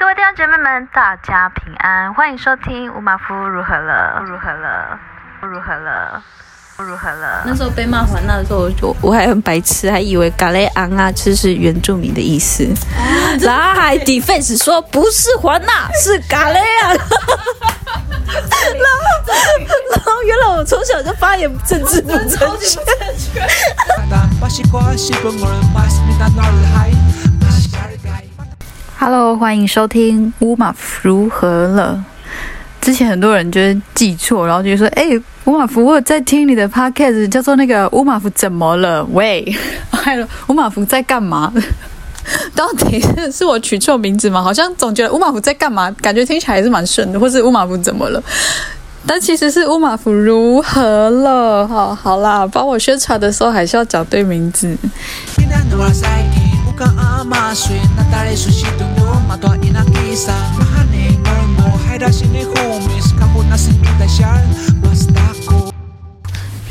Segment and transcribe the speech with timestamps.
[0.00, 4.24] 各位弟兄姐妹们，大家平安，欢迎收听吴马夫如何了？
[4.26, 4.98] 如何了？
[5.42, 6.22] 如何了？
[6.78, 7.42] 如何了？
[7.44, 12.66] 那时候被骂还那的时候，我就我还很白痴，还以为嘎雷昂啊，就是原住民的意思。
[13.42, 16.88] 然后还 defense 说不是还那，是嘎雷昂。
[16.96, 17.04] 然后，
[19.90, 22.80] 然后原来我从小就发言政治不正确。
[29.02, 32.04] Hello，欢迎收听乌马夫如何了。
[32.82, 35.06] 之前很多人就是记错，然后就说：“哎，
[35.46, 39.02] 乌马夫，我有在听你的 podcast，叫做那个乌马夫怎么了？
[39.12, 39.56] 喂，
[39.90, 41.50] 还有乌马夫在干嘛？
[42.54, 44.42] 到底是是我取错名字吗？
[44.42, 48.22] 好像总觉得乌马夫在干嘛，感觉听起来还是蛮顺的，或是乌马夫怎么了？
[49.06, 51.66] 但其实是乌马夫如何了？
[51.66, 54.76] 好，好啦，帮我宣传的时候还是要讲对名字。”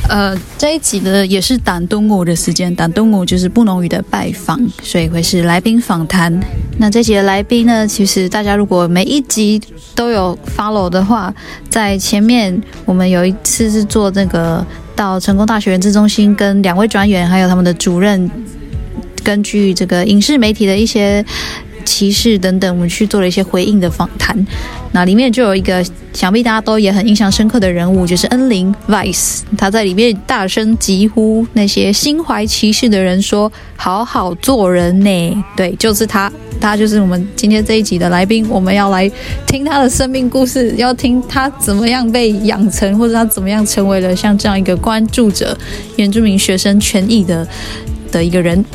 [0.09, 6.39] 呃，这一集呢也是胆东吴的时间，胆东吴就是布农语的拜访，所以会是来宾访谈。
[6.79, 9.61] 那这集的来宾呢，其实大家如果每一集
[9.93, 11.31] 都有 follow 的话，
[11.69, 18.27] 在前面我们有一次是做那个到成功大学人资中心，跟两位专员还有他们的主任。
[19.29, 21.23] 根据这个影视媒体的一些
[21.85, 24.35] 歧视等等，我们去做了一些回应的访谈。
[24.91, 29.41] 那里面就有一个想必大家都也很印象深刻的人物，就是恩玲 Vice。
[29.55, 38.43] 他在里面大声疾呼那些心怀歧视的人说：“好好做人呢！”对，就是他，他就是我们今天这一集的来宾。
[38.49, 39.07] 我们要来
[39.45, 45.55] 听他的生命故事，要听他怎么样被养成，或者他怎么样成为了像这样一个关注者
[45.97, 47.47] 原住民学生权益的
[48.11, 48.65] 的一个人。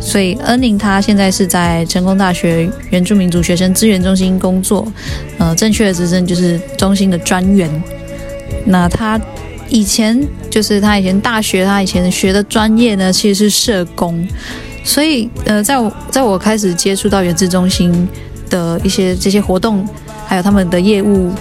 [0.00, 4.86] 所以，恩宁他现在是在成功大学原住民族学生资源中心工作，
[5.38, 7.68] 呃，正确的职称就是中心的专员。
[8.66, 9.20] 那他
[9.68, 10.20] 以前
[10.50, 14.26] 就是他以前大学他以前学的专业呢，其实是社工。
[14.84, 18.06] 所以，呃，在我在我开始接触到原资中心
[18.50, 19.88] 的一些这些活动，
[20.26, 21.32] 还有他们的业务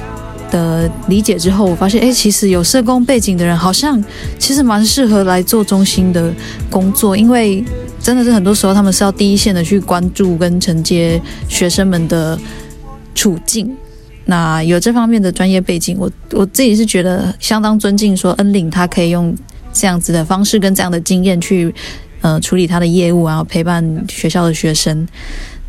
[0.49, 4.01] 的理解之后，我发现，哎，其实有社工背景的人，好像
[4.39, 6.33] 其实蛮适合来做中心的
[6.69, 7.63] 工作，因为。
[8.03, 12.37] 真的是很多时候，他们是要第一线的去关注跟承接学生们的
[13.15, 13.75] 处境。
[14.25, 19.33] 那有这方面的专业背景，我我自己是觉得相当尊敬，说恩领他可以用
[19.71, 21.73] 这样子的方式跟这样的经验去
[22.19, 25.07] 呃处理他的业务，然后陪伴学校的学生。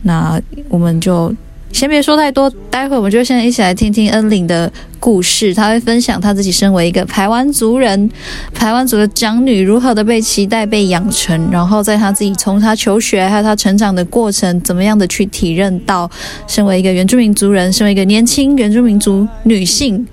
[0.03, 1.33] 那我们就。
[1.75, 5.53] 先别说太多，待会我们就现在一起来听听恩玲的故事。
[5.53, 8.09] 她会分享她自己身为一个排湾族人、
[8.55, 16.09] 排湾族的长女，如何的被期待、被养成，然后在她自己从她求学还有她成长的过程，怎么样的去体认到
[16.47, 20.07] 身为一个原住民族人、身为一个年轻原住民族女性，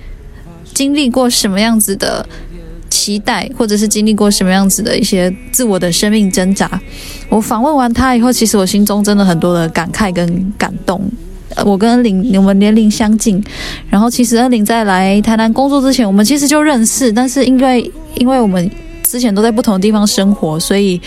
[0.73, 2.25] 经历过什么样子的
[2.89, 6.81] 期待，或者是经历过什么样子的一些自我的生命挣扎。
[7.29, 10.99] 我访问完她以后，其实我心中真的很多的感慨跟感动。
[11.65, 13.43] 我跟恩玲，我们年龄相近，
[13.89, 18.69] 然后其实恩玲在来台南工作之前，我们其实就认识，但是因为因为我们
[19.11, 21.01] 之前都在不同的地方生活，所以。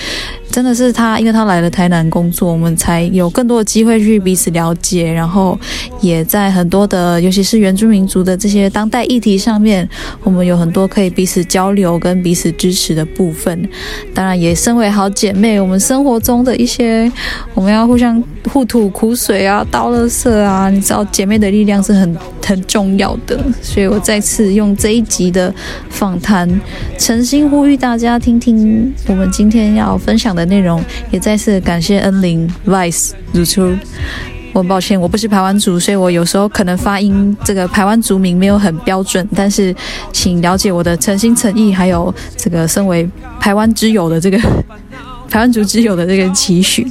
[0.50, 5.59] 真的是他，因为他来了台南工作，我们才有更多的机会去彼此了解，然后
[6.00, 9.88] 也在很多的，尤其是原住民族的这些当代议题上面，
[10.22, 13.69] 我们有很多可以彼此交流跟彼此支持的部分。
[14.14, 17.10] 当然，也身为好姐妹，我们生活中的一些，
[17.53, 18.22] 我们要互相
[18.53, 22.16] 互吐苦水啊，倒垃圾啊，你知道，姐妹的力量是很
[22.47, 23.37] 很重要的。
[23.60, 25.53] 所以我再次用这一集的
[25.91, 26.48] 访谈，
[26.97, 30.44] 诚心呼吁大大家听听我们今天要分享的。
[30.47, 30.82] 内容
[31.12, 33.72] 也再次感谢恩玲 Vice 如初。
[34.53, 39.72] 我很抱歉，我不是排湾族，所以我有时候可能发音这个排湾族名没有很标准，但是
[40.12, 44.37] 请了解我的诚心诚意，还有这个身为排湾之友的这个
[45.31, 46.91] 排湾族之友的这个期许。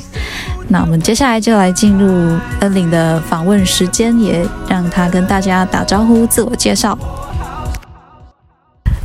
[0.70, 2.08] 那我们接下来就来进入
[2.62, 6.97] 恩玲的访问时间，也让他跟大家打招呼、自我介绍。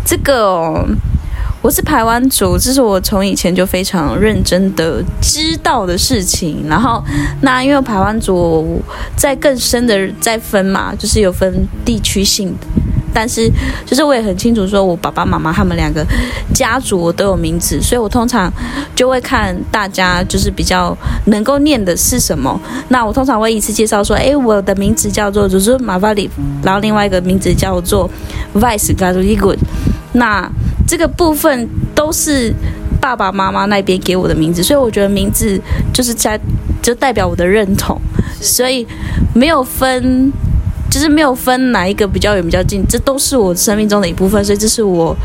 [0.06, 0.87] 这个、
[1.61, 6.65] 我是排湾族，这是我从以前就非常认真的知道的事情。
[6.69, 7.03] 然后，
[7.43, 8.81] 那因为排湾族
[9.17, 12.67] 在更深的再分嘛，就是有分地区性的。
[13.19, 13.50] 但是，
[13.85, 16.06] 就是我也很清楚，说我爸爸妈妈他们两个
[16.55, 18.49] 家族都有名字，所以我通常
[18.94, 22.61] 就会看大家就是比较能够念的是什么。
[22.91, 26.31] 那我通常会一次介绍说，哎，我的名字叫做就是 Mavali，
[26.62, 28.09] 然后另外一个名字叫做
[28.55, 29.59] Vice Gadurigun。
[30.12, 30.49] 那
[30.87, 32.55] 这个部分都是
[33.00, 35.61] 爸爸妈妈那边给我的名字，所以我觉得名字
[35.93, 36.38] 就是在
[36.81, 38.00] 就代表我的认同。
[38.41, 38.87] 所以
[39.35, 40.32] 没有分，
[40.90, 45.17] 就是没有分哪一个比较远比较近，这都是我生命中的一部分，所以这是我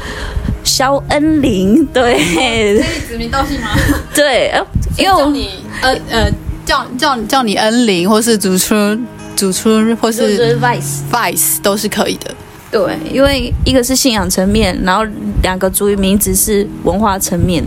[0.64, 3.70] 肖恩玲，对，可以指名道姓吗？
[4.14, 4.52] 对，
[4.98, 5.50] 因为我你
[5.82, 6.32] 呃呃
[6.66, 9.06] 叫叫叫你恩玲，或是主春
[9.36, 12.34] 主春，或是 Vice Vice 都是可以的。
[12.72, 15.06] 对，因为一个是信仰层面，然后
[15.44, 17.64] 两个主语名字是文化层面。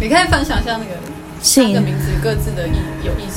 [0.00, 0.90] 你可以分享一下那个
[1.40, 2.72] 三个名字各自的意
[3.02, 3.31] 有意？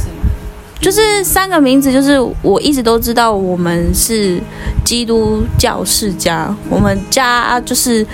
[0.86, 4.40] 就是三个名字，就是我一直都知道我们是
[4.84, 8.06] 基督教世家，我们家就是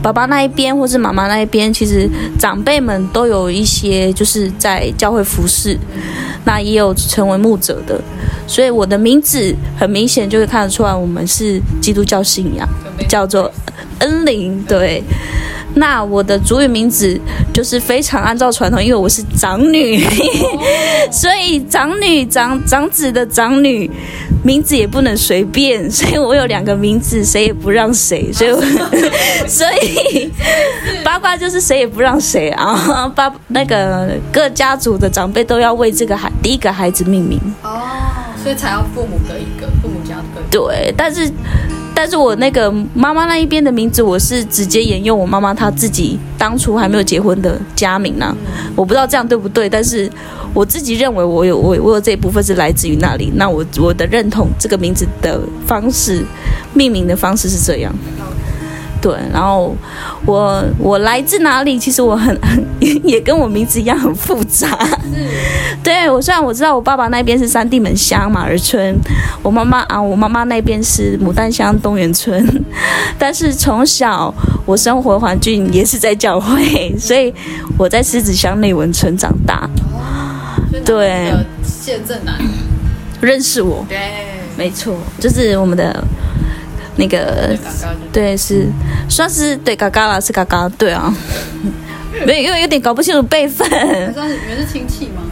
[0.00, 5.76] 爸爸那一边或是妈妈那一边，其实长辈们都有一些就是在教会服侍，
[6.44, 8.00] 那也有成为牧者的。
[8.46, 12.68] 所以我的名字很明显就会看得出来，我们是基督教信仰，
[13.08, 13.50] 叫做
[13.98, 14.64] 恩灵。
[14.68, 15.02] 对，
[15.74, 17.18] 那我的主语名字
[17.52, 20.04] 就是非常按照传统，因为我是长女，
[21.10, 23.90] 所以长女长长子的长女
[24.42, 28.32] 名字也不能随便，所以我有两个名字，谁也不让谁。
[28.32, 28.60] 所以我，
[29.46, 30.30] 所以
[31.04, 37.80] 八卦就是谁也不让谁啊，八那个各家族的长辈都要为这个孩第一个孩子命名哦。
[38.42, 40.40] 所以才要父母各一个，父母家的一个。
[40.50, 41.30] 对，但是，
[42.02, 48.34] 但是我那个妈妈那一边的名字，我是直接沿用我妈妈她自己当初还没有结婚的家名呢、
[48.74, 50.10] 我不知道这样对不对，但是
[50.54, 53.30] 我自己认为我有我我有这一部分是来自于那里。
[53.36, 56.24] 那我我的认同这个名字的方式，
[56.72, 57.94] 命名的方式是这样。
[59.00, 59.74] 对，然后
[60.26, 61.78] 我我来自哪里？
[61.78, 62.62] 其实我很很
[63.02, 64.68] 也跟我名字一样很复杂。
[64.86, 65.26] 是
[65.82, 68.94] 对，我虽然我知道我爸爸那边是三地门乡马儿村，
[69.42, 72.46] 我妈妈啊，我妈妈那边是牡丹乡东源村，
[73.18, 74.32] 但是从小
[74.66, 77.32] 我生活环境也是在教会，所以
[77.78, 79.66] 我在狮子乡内文村长大。
[79.94, 81.32] 哦、对，
[81.64, 82.34] 谢正南
[83.22, 83.98] 认识我，对，
[84.58, 86.04] 没错，就是我们的。
[87.00, 87.56] 那个
[88.12, 88.68] 对是
[89.08, 91.12] 算是对嘎嘎啦，是嘎嘎对啊，
[92.26, 93.66] 没有因为有点搞不清楚辈分。
[94.12, 95.22] 算是你们是亲戚吗？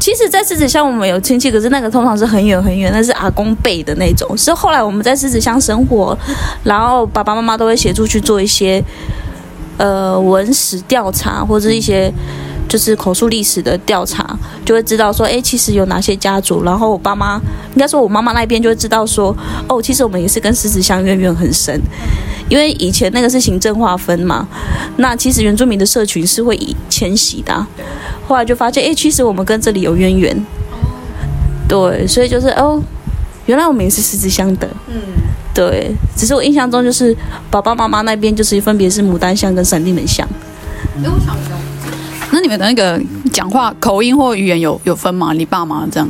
[0.00, 4.36] 其实，在狮子乡我们有亲戚，可是那个通常是很远很远，那是阿公辈的那种。
[4.36, 6.16] 是后来我们在狮子乡生活，
[6.64, 8.82] 然后爸爸妈妈都会协助去做一些
[9.76, 12.12] 呃文史调查或者一些。
[12.68, 16.62] 就是口述历史的调查，就会知道说，哎，其实有哪些家族。
[16.62, 17.40] 然后我爸妈，
[17.74, 19.34] 应该说我妈妈那边就会知道说，
[19.68, 21.80] 哦，其实我们也是跟狮子乡渊源很深，
[22.50, 24.46] 因为以前那个是行政划分嘛。
[24.98, 27.66] 那其实原住民的社群是会以迁徙的，
[28.26, 30.46] 后来就发现，哎，其实我们跟这里有渊源。
[31.66, 32.82] 对，所以就是哦，
[33.46, 34.68] 原来我们也是狮子乡的。
[34.88, 34.94] 嗯，
[35.54, 37.16] 对，只是我印象中就是
[37.50, 40.26] 爸爸妈妈那边就是分别是牡丹乡跟三地门乡。
[40.96, 41.50] 哎，我想一下。
[42.30, 43.00] 那你们的那个
[43.32, 45.32] 讲话口音或语言有有分吗？
[45.32, 46.08] 你爸妈这样？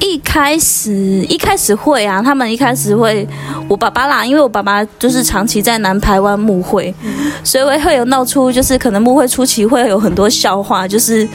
[0.00, 0.92] 一开始
[1.28, 3.26] 一开始会啊，他们一开始会，
[3.68, 6.92] 我爸爸啦，因为我爸爸就是长期在南台湾牧会，
[7.44, 11.26] 所以会会有闹出，就是可能牧会初期会有很多笑话，就是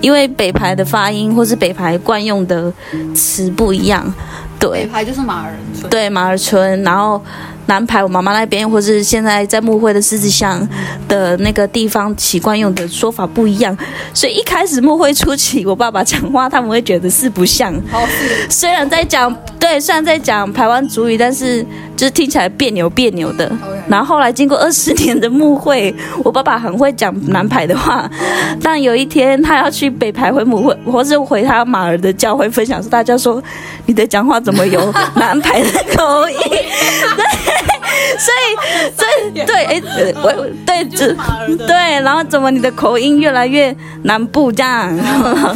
[0.00, 2.72] 因为北排的发音或是北排惯用的
[3.14, 4.12] 词不一样。
[4.58, 5.88] 对，北排就是马儿村。
[5.88, 7.22] 对，马儿村，然后。
[7.66, 10.66] 南排我妈妈那边，或是现在在木会的狮子巷
[11.06, 13.76] 的那个地方习惯用的说法不一样，
[14.12, 17.72] 所以一开始木会初期，我爸爸讲话他们会觉得是不像。
[17.92, 18.06] 哦，
[18.48, 21.64] 虽然在讲对，虽然在讲台湾主语，但是
[22.00, 23.52] 就是听起来别扭别扭的。
[23.86, 28.10] 然后后来经过二十年的牧会， 我爸爸很会讲南排的话，
[28.62, 33.42] 但有一天他要去北排回母会，或是回他马儿的教会分享时，大家说
[33.84, 34.80] 你的讲话怎么有
[35.16, 36.36] 南排的口音？
[36.48, 37.69] 对。
[38.18, 39.06] 所以，所
[39.42, 39.82] 以，对，哎，
[40.22, 41.14] 我，对，这，
[41.66, 44.96] 对，然后怎么你的口音越来越南部这样？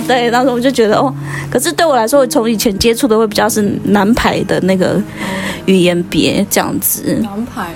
[0.06, 1.14] 对，当时我就觉得哦，
[1.50, 5.00] 可是对我来说，我从以前接触的会比较是南排的那个
[5.66, 7.18] 语言别这样子。
[7.22, 7.68] 南排，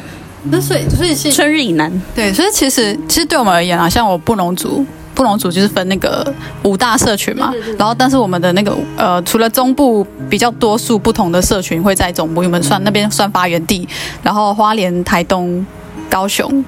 [0.50, 1.90] 那所以，所以是春日以南。
[2.14, 4.84] 对，所以其实，其实对我们而言啊，像我布农族。
[5.18, 6.32] 布隆族就是分那个
[6.62, 13.88] 五大社群嘛，然后但是我们的那个呃，除了中部比较多数不同的社群会在总部，我们算那边算发源地，
[14.22, 15.66] 然后花莲、台东、
[16.08, 16.64] 高雄，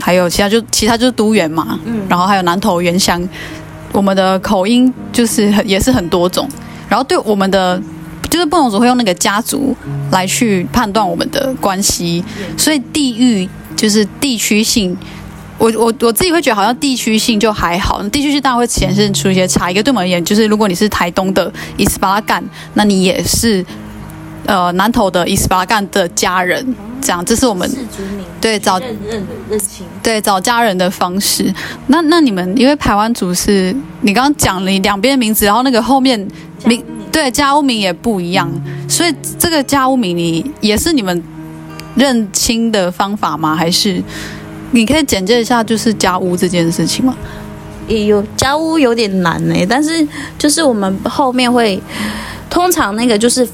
[0.00, 3.22] 还有其他就其他就是都园嘛，嗯然后还有南投原乡，
[3.92, 6.48] 我们的口音就是也是很多种，
[6.88, 7.80] 然后对我们的
[8.28, 9.76] 就是不同族会用那个家族
[10.10, 12.24] 来去判断我们的关系，
[12.58, 14.96] 所以地域就是地区性。
[15.58, 19.74] 我我我自己会觉得好像地区性就还好，地区性当然会显示出一些差异。
[19.74, 22.44] 一个对我们而言，就是如果你是台东的伊斯巴拉干，
[22.74, 23.64] 那你也是
[24.46, 27.70] 呃南投的伊斯巴干的家人，这样，这是我们
[28.40, 31.52] 对找认认认亲对找家人的方式。
[31.88, 36.28] 那那你们因为台湾族是你刚刚讲了两边名字，然后那个后面
[36.64, 38.50] 名对家屋名也不一样，
[38.88, 41.22] 所以这个家屋名你也是你们
[41.94, 43.56] 认亲的方法吗？
[43.56, 44.02] 还是
[44.72, 47.16] 你可以简介一下就是家屋这件事情吗？
[47.88, 50.06] 也有家屋有点难呢、但是
[50.36, 51.80] 就是我们后面会，
[52.50, 53.46] 通常那个就是，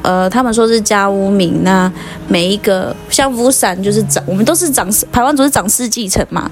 [0.00, 1.92] 呃，他们说是家屋名，那
[2.26, 6.50] 每一个像乌山就是长，我们都是长排湾族是长世继承嘛，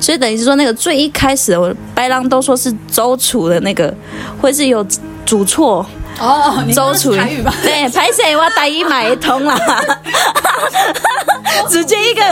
[0.00, 3.94] 所以等于是说那个最一开始我白狼都说是周楚的那个，
[4.40, 4.82] 会是有
[5.26, 5.84] 主错。
[6.20, 7.52] 哦，周楚台语吧？
[7.62, 9.58] 对，拍谁我台语买一通啦，
[11.68, 12.22] 直接一个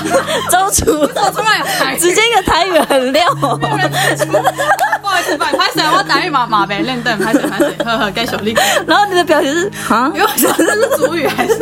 [0.50, 3.22] 周楚，我突然有台，直接一个台语很溜。
[3.40, 8.54] 不好意思，拍谁我台语嘛嘛没练，对，拍谁拍谁， 呵呵，该小力。
[8.86, 10.12] 然后你的表情是啊？
[10.14, 11.54] 因为这是主语还是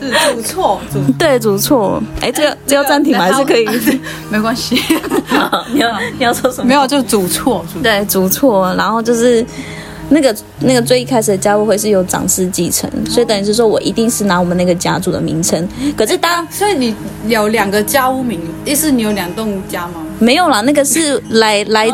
[0.00, 0.80] 是主错？
[0.92, 2.02] 主对主错。
[2.20, 3.24] 哎，这个这要暂停吗？
[3.24, 3.68] 还是可以？
[4.28, 4.82] 没关系。
[5.72, 5.88] 你要
[6.18, 6.64] 你要说什么？
[6.66, 7.64] 没有，就是主错。
[7.82, 8.74] 对，主错。
[8.74, 9.44] 然后就是。
[10.12, 15.66] 那个那个最一开始的家屋会是由长师继承，所以等于是说我一定是拿我们那个家族的名称。
[15.96, 16.94] 可是当所以你
[17.26, 19.94] 有两个家屋名，意思你有两栋家吗？
[20.18, 21.90] 没有啦，那个是来 来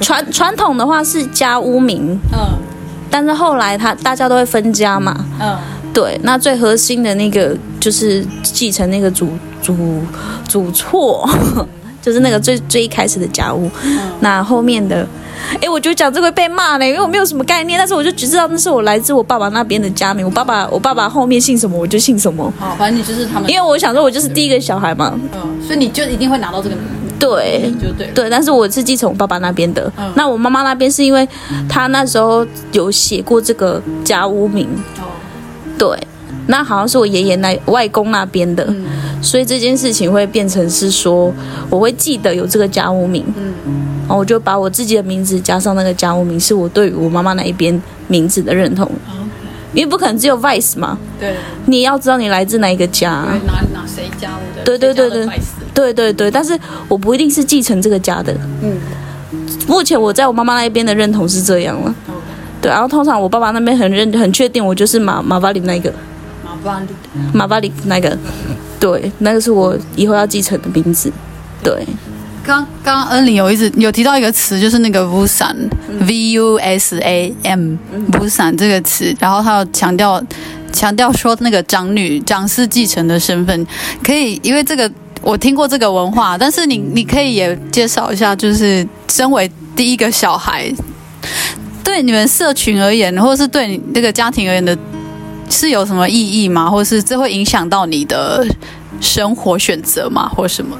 [0.00, 2.58] 传传统的话是家屋名，嗯，
[3.10, 5.56] 但是后来他大家都会分家嘛，嗯，
[5.92, 9.28] 对，那最核心的那个就是继承那个主
[9.62, 10.00] 主
[10.48, 11.28] 主错，
[12.04, 15.06] 就是那个最最一开始的家屋，嗯，那后面的。
[15.60, 17.78] 哎，我觉得讲这个会被骂呢，因为我没有什么概念。
[17.78, 22.52] 但是我就只知道那是我来自我爸爸那边的家名，我爸爸我爸爸后面姓什么，我就姓什么。
[22.58, 23.50] 好，反正你就是他们。
[23.50, 25.18] 因为我想说，我就是第一个小孩嘛。
[25.34, 26.84] 嗯，所以你就一定会拿到这个名。
[27.18, 28.06] 对，就对。
[28.14, 29.90] 对，但是我是继承我爸爸那边的。
[29.96, 30.10] 嗯。
[30.16, 31.28] 那我妈妈那边是因为
[31.68, 34.66] 她那时候有写过这个家屋名。
[34.98, 35.04] 哦。
[35.78, 35.98] 对，
[36.46, 38.64] 那好像是我爷爷那外公那边的。
[38.68, 38.84] 嗯。
[39.24, 41.32] 所以这件事情会变成是说，
[41.70, 43.24] 我会记得有这个家屋名。
[43.36, 43.54] 嗯。
[44.02, 48.88] 然后我就把我自己的名字加上那个家屋名，是我对于我妈妈那一边名字的认同。
[49.72, 50.98] 因为不可能只有 Vice 嘛。
[51.18, 51.34] 对。
[51.66, 53.10] 你要知道你来自哪一个家。
[53.46, 54.62] 哪哪谁家的？
[54.62, 55.28] 对对对对。
[55.74, 58.32] 对对对，但是我不一定是继承这个家的。
[58.62, 58.76] 嗯。
[59.66, 61.94] 目前我在我妈妈那一边的认同是这样了。
[62.60, 65.92] 对，然后通常我爸爸那边很认很确定，我就是马马巴里那个。
[66.44, 66.86] 马巴里。
[67.32, 68.16] 马巴里那个。
[68.84, 71.10] 对，那个是我以后要继承的名字。
[71.62, 71.86] 对。
[72.44, 80.22] 刚刚恩里有一直有提到一个词，就是那个 Vusan，V U S A M，Vusan 这个词，然后他有强调
[80.70, 83.66] 强调说那个长女长是继承的身份，
[84.02, 84.90] 可以因为这个
[85.22, 90.70] 我听过这个文化，但是你你可以也介绍一下，就是身为第一个小孩，
[91.82, 94.76] 对你们社群而言，或者是对你这个家庭而言的，
[95.54, 96.68] 是有什么意义吗？
[96.68, 98.44] 或者是这会影响到你的
[99.00, 100.28] 生活选择吗？
[100.28, 100.76] 或什么？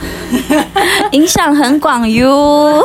[1.12, 2.84] 影响很广哟，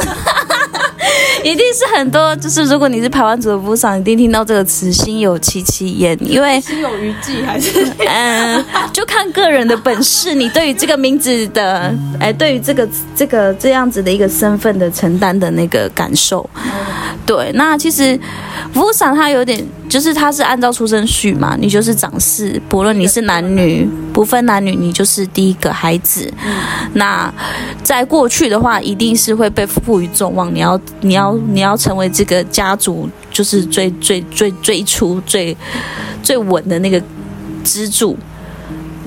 [1.43, 2.36] 一定是很多。
[2.38, 10.34] 就是如果你是排湾族的部长，一定听到这个词“心有戚戚焉”，因为心有余悸还是嗯， 就看个人的本事。
[10.34, 16.50] 你对于这个名字的，哎，对于这个这个这样子的一个身份的承担的那个感受，
[17.25, 17.51] 对。
[17.53, 18.19] 那其实
[18.74, 19.65] 部长他有点。
[19.88, 26.34] 就是他是按照出生序嘛，你就是长势，不论你是男女，不分男女，你就是第一个孩子。
[26.45, 26.53] 嗯、
[26.93, 27.29] 那
[27.84, 35.55] 在过去的话，一定是会被赋予众望，你要你要你要成为这个家族，就是最最最最初最
[36.24, 37.01] 最稳的那个
[37.62, 38.17] 支柱。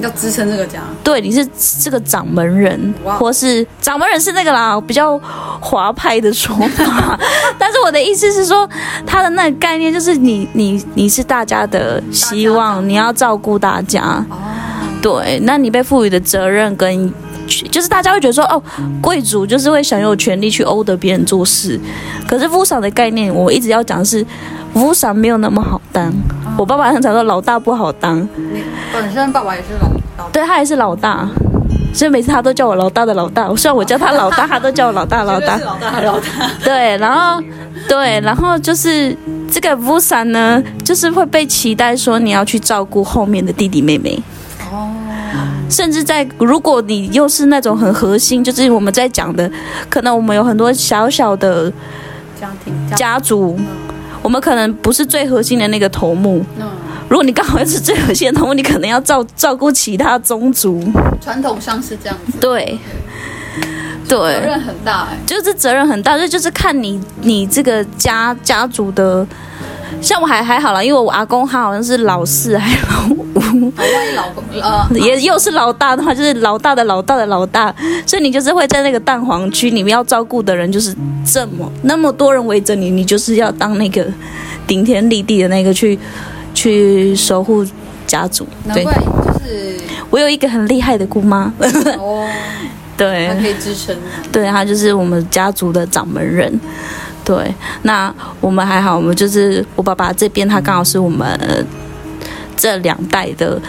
[0.00, 1.44] 要支撑这个家，对，你是
[1.80, 5.18] 这个掌门人，或是掌门人是那个啦，比较
[5.58, 7.18] 华派的说法。
[7.58, 8.68] 但是我的意思是说，
[9.06, 14.24] 他的那个概念就是你你你是大家的希望，你要照顾大家。
[15.00, 17.12] 对，那你被赋予的责任跟，
[17.70, 18.60] 就是大家会觉得说，哦，
[19.00, 21.78] 贵族就是会享有权利去欧得别人做事。
[22.26, 24.26] 可是夫赏的概念，我一直要讲的是，
[24.74, 26.12] 夫赏没有那么好当。
[26.56, 28.20] 我爸爸很常说，老大不好当。
[28.36, 28.62] 你
[28.92, 31.28] 本身爸爸也是老大，对，他也是老大，
[31.94, 33.48] 所以每次他都叫我老大的老大。
[33.54, 35.56] 虽然我叫他老大，他都叫我老大 老大。
[35.58, 36.26] 老大老大。
[36.64, 37.40] 对，然后
[37.88, 39.16] 对，然后就是
[39.48, 44.20] 这个 Vusa 呢，就是会被期待说你要去照顾后面的弟弟妹妹。
[44.70, 44.94] 哦。
[45.70, 49.50] 甚至在如果你又是那种很核心，就是我们在讲的，
[49.90, 51.70] 可能我们有很多小小的
[52.40, 53.58] 家庭家族。
[54.20, 56.44] 我们可能不是最核心的那个头目。
[56.58, 56.66] 嗯，
[57.08, 60.82] 如果你刚好是最核心的头目，你可能要照照顾其他宗族。
[61.20, 62.36] 传统上是这样子。
[62.40, 62.76] 对，
[64.08, 69.24] 对，责任很大哎，就是责任很大，这就是看你你这个家家族的
[70.00, 77.74] 像我还还好啦，因为我阿公他好像是老四还是老五，万一老公呃也又是老大的话，就是老大的老大的老大，
[78.06, 84.06] 所以你就是会在那个蛋黄区里面要照顾的人就是这么那么多人围着你，你就是要当那个
[84.66, 85.98] 顶天立地的那个去
[86.54, 87.66] 去守护
[88.06, 88.46] 家族。
[88.64, 89.76] 难怪就是
[90.10, 91.52] 我有一个很厉害的姑妈，
[91.98, 92.26] 哦，
[92.96, 93.96] 对，可以支撑，
[94.32, 96.60] 对，她就是我们家族的掌门人。
[97.28, 101.66] 对，那我们还好，我们就是我爸爸这边，他刚好是我们
[102.56, 103.60] 这两代的，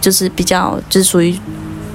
[0.00, 1.38] 就是比较就是属于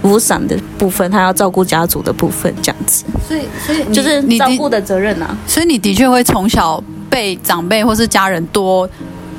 [0.04, 3.06] 无伞的部分，他要照顾家族的部分，这样子。
[3.28, 5.36] 所以，所以就是照顾的责任啊。
[5.48, 8.88] 所以你的确会从小被长辈或是家人多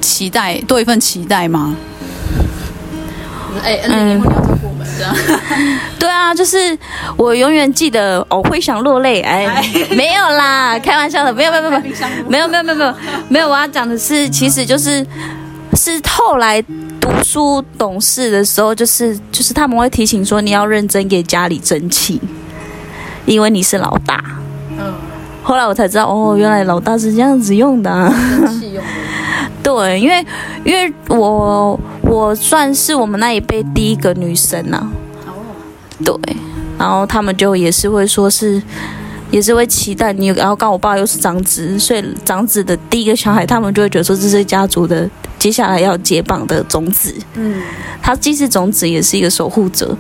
[0.00, 1.77] 期待，多一份期待吗？
[3.62, 4.21] 哎，嗯。
[5.99, 6.77] 对啊，就是
[7.17, 9.21] 我永远记得，我、哦、会想落泪。
[9.21, 9.47] 哎，
[9.97, 11.81] 没有啦， 开玩笑的，没有，没有，没有，
[12.29, 12.95] 没有，没有，没有，没有，
[13.29, 13.49] 没有。
[13.49, 15.07] 我要讲的是，其实就是
[15.75, 16.62] 是后来
[17.00, 22.21] 读书懂事的时候，就是就是他们会提醒说，你要认真给家里争气，
[23.27, 24.23] 因为你是老大。
[24.79, 24.95] 嗯。
[25.43, 28.09] 后来我才知道，哦，原来老大是这样子用的、啊。
[28.41, 28.91] 争气用的。
[29.62, 30.26] 对，因为
[30.64, 31.79] 因为我。
[32.02, 34.90] 我算是我们那一辈第一个女生呐、啊，
[36.05, 36.17] 对，
[36.76, 38.61] 然后他们就也是会说是，
[39.31, 47.62] 也是会期待你，然后刚我爸又是长子，所以长子的第一个小孩，他们就会觉得说这是家族的接下来要接棒的种子，嗯，
[48.02, 49.97] 他既是种子，也是一个守护者，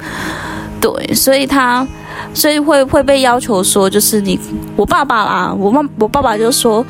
[0.80, 1.86] 对，所以他
[2.34, 4.36] 所以会会被要求说，就是你
[4.74, 6.84] 我爸爸啦，我妈我爸爸就说，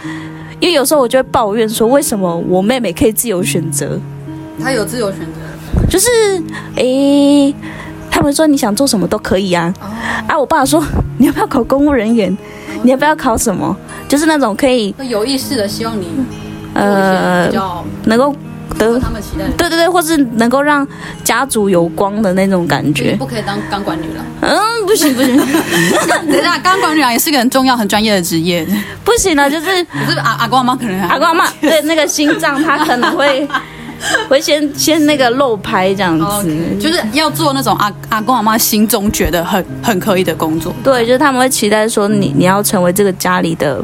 [0.61, 3.99] 因为有时候我就会抱怨说，为什么我妹妹可以自由选择。
[4.63, 6.09] 她有自由选择，就是，
[6.77, 7.55] 诶，
[8.11, 9.73] 他们说你想做什么都可以啊。
[10.29, 10.85] 啊，我爸说
[11.19, 12.37] 你要不要考公务人员？
[12.83, 13.75] 你要不要考什么？
[14.07, 16.07] 就是那种可以有意识的希望你，
[16.75, 17.51] 呃，
[18.05, 18.35] 能够
[18.79, 19.45] 得他们期待。
[19.57, 20.87] 对对对，或是能够让
[21.25, 23.15] 家族有光的那种感觉。
[23.17, 24.25] 不可以当钢管女郎。
[24.43, 25.37] 嗯，不行不行。
[26.29, 28.67] 等一下，钢管女郎也是个很重要、很专业的职业。
[29.05, 29.67] 不行了，就是
[30.09, 33.47] 是阿阿公阿妈可能阿公阿妈对那个心脏，他可能会。
[34.31, 40.75] 会先先那个漏拍这样子，okay, 就是要做那种阿阿公阿妈心中觉得很很可以的工作。
[40.83, 43.79] 对，就是他们会期待说你你要成为这个家里的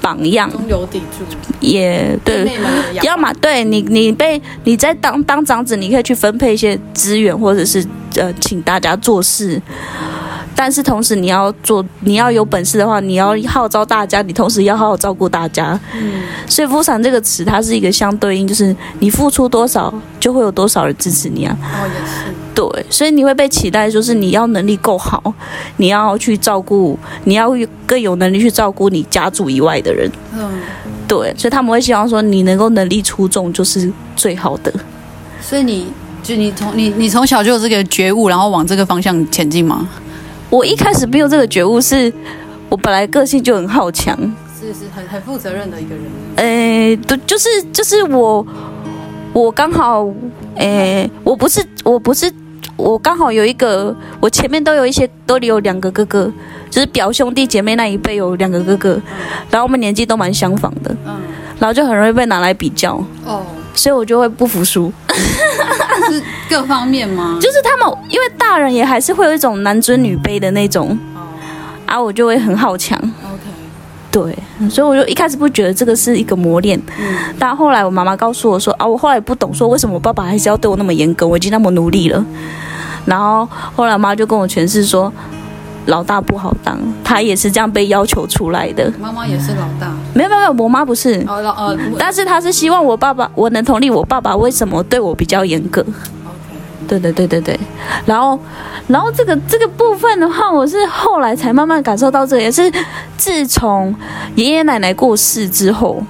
[0.00, 1.24] 榜样，中流砥柱。
[1.60, 2.58] 也对，
[3.02, 7.84] 要么对你你被你在当当长子，你可以去分配一些资源，或者是
[8.16, 9.60] 呃请大家做事。
[10.60, 15.78] 但是同时，你要做，你要有本事的话，你要号召大家，你同时要好好照顾大家。
[15.94, 21.56] 嗯，所以“扶伞”这个词，它是一个相对应，就是你付出多少，就会有多少人支持你啊。
[21.62, 22.34] 哦，也是。
[22.56, 25.32] 对，所以你会被期待，就是你要能力够好，
[25.76, 27.52] 你要去照顾，你要
[27.86, 30.10] 更有能力去照顾你家族以外的人。
[30.36, 30.58] 嗯，
[31.06, 34.74] 对，所以他们会希望说，你能够能力出众，就是最好的。
[35.40, 35.86] 所以你
[36.20, 39.88] 就你从你你从小就有这个觉悟，然后往这个方向前进吗？
[40.50, 42.12] 我一开始没有这个觉悟，是
[42.68, 44.16] 我本来个性就很好强，
[44.58, 46.04] 是是很很负责任的一个人。
[46.36, 48.46] 诶，对，就是就是我，
[49.32, 50.08] 我刚好，
[50.56, 52.32] 诶，我不是我不是
[52.76, 56.32] 我刚好有一个，我前面都有一些都有两个哥哥，
[56.70, 59.00] 就是表兄弟姐妹那一辈有两个哥哥，
[59.50, 61.20] 然后我们年纪都蛮相仿的，嗯，
[61.58, 62.94] 然后就很容易被拿来比较，
[63.26, 64.90] 哦，所以我就会不服输。
[66.10, 67.38] 是各方面吗？
[67.40, 70.98] 就是他们，因为大人也还是会有一种男尊女卑的那种，
[71.86, 72.98] 啊，我就会很好强。
[72.98, 73.42] OK，
[74.10, 74.36] 对，
[74.68, 82.24] 所以我就一开始不觉得这个是一个磨练，嗯，但后来我妈妈告诉我说，啊，我后来不懂说为什么我爸爸还是要对我那么严格，我已经那么努力了。
[83.04, 85.12] 然后后来我妈就跟我诠释说，
[85.86, 88.92] 老大不好当，他也是这样被要求出来的。
[89.00, 89.90] 妈妈也是老大。
[90.14, 91.24] 没有没有没有，我妈不是。
[91.98, 95.84] 但是她是希望我爸爸，我能同理我爸爸为什么对我比较严格。
[96.88, 97.60] 对对对对对。
[98.06, 98.40] 然后，
[98.88, 102.72] 然后这个这个部分的话，我是后来才慢慢感受到这，也是
[103.16, 103.94] 自从
[104.34, 106.02] 爷爷奶奶过世之后，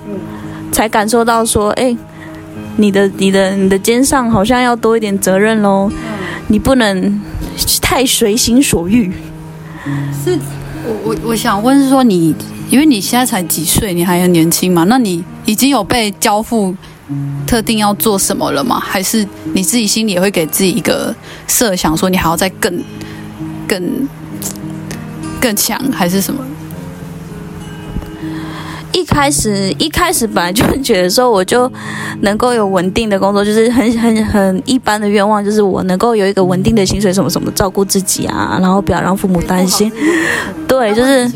[0.72, 1.94] 才感受到说，哎，
[2.76, 5.90] 你的你的你的肩上好像要多一点责任喽。
[6.46, 7.20] 你不能
[7.82, 9.12] 太随心所欲。
[10.24, 10.38] 是，
[10.86, 12.34] 我我我想问是说你。
[12.70, 14.84] 因为你现在才几岁，你还很年轻嘛？
[14.90, 16.76] 那你已经有被交付
[17.46, 18.78] 特定要做什么了吗？
[18.78, 21.14] 还是你自己心里也会给自己一个
[21.46, 22.84] 设想，说你还要再更、
[23.66, 24.08] 更、
[25.40, 26.44] 更强，还是什么？
[28.92, 31.70] 一开始，一开始本来就觉得说，我就
[32.22, 39.90] 能够有稳定的工作，就是很、很、很一般的愿望，就是我能够有一个稳定的薪水，什么什么，照顾自己啊，然后不要让父母担心。
[40.66, 41.30] 对，就是。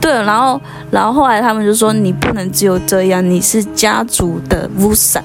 [0.00, 5.22] 对，然后然后后来他们就说你不能只有这样，你是家族的巫山。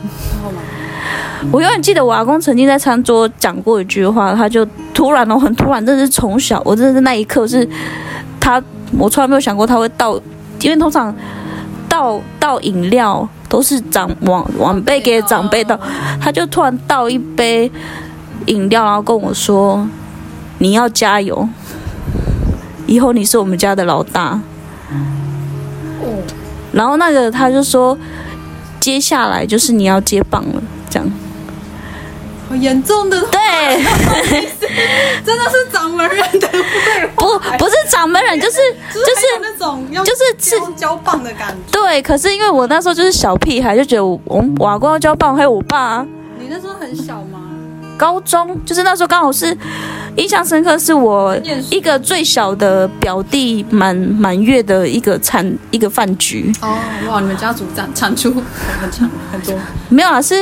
[1.51, 7.67] 我永远记得我阿公曾经在餐桌讲过一句话，他就突然哦，很突然，真的是从小，我真的是那一刻是
[8.39, 8.61] 他，
[8.97, 10.15] 我从来没有想过他会倒，
[10.61, 11.13] 因为通常
[11.89, 15.77] 倒倒饮料都是长晚晚辈给长辈倒，
[16.21, 17.69] 他就突然倒一杯
[18.45, 19.85] 饮料，然后跟我说
[20.59, 21.47] ：“你要加油，
[22.87, 24.39] 以后你是我们家的老大。”
[26.73, 27.97] 然后那个他就说
[28.81, 31.09] ：“接下来就是你要接棒了。”这样。
[32.49, 33.39] 好严重的对，
[35.25, 36.59] 真的是掌门人的废
[37.15, 38.57] 话，不不是掌门人，就是
[38.91, 41.55] 就是那种就是是交棒的感觉。
[41.71, 44.19] 对，可是因为我那时候就是小屁孩，就觉得我
[44.59, 46.05] 我阿公要交棒，还有我爸啊。
[46.37, 47.32] 你那时候很小吗？
[47.97, 49.55] 高中就是那时候刚好是
[50.15, 51.35] 印象深刻，是我
[51.69, 56.51] 一个最小的表弟满满月的一个产一个饭局。
[56.61, 56.77] 哦
[57.09, 58.33] 哇，你们家族产产出
[58.81, 59.55] 很强很多？
[59.89, 60.35] 没有啊，是。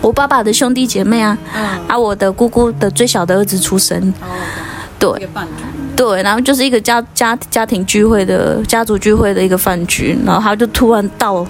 [0.00, 4.26] 我爸爸的兄弟姐妹啊，嗯、啊，我的姑姑的最小的儿子出生，哦、
[4.98, 5.28] 对，
[5.94, 11.46] 对，然后就是一个家家家庭聚会的家族聚会的一个饭局，然后他就突然到。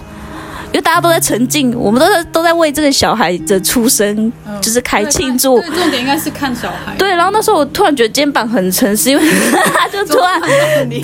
[0.73, 5.61] 因为大家都在沉浸，我们都在都在为这个小孩的出生，嗯、就是开庆祝。
[5.61, 6.95] 对，重点应该是看小孩。
[6.97, 9.23] 对，然后那时候我突然觉得肩膀很沉，是因为
[9.75, 11.01] 他就突然对，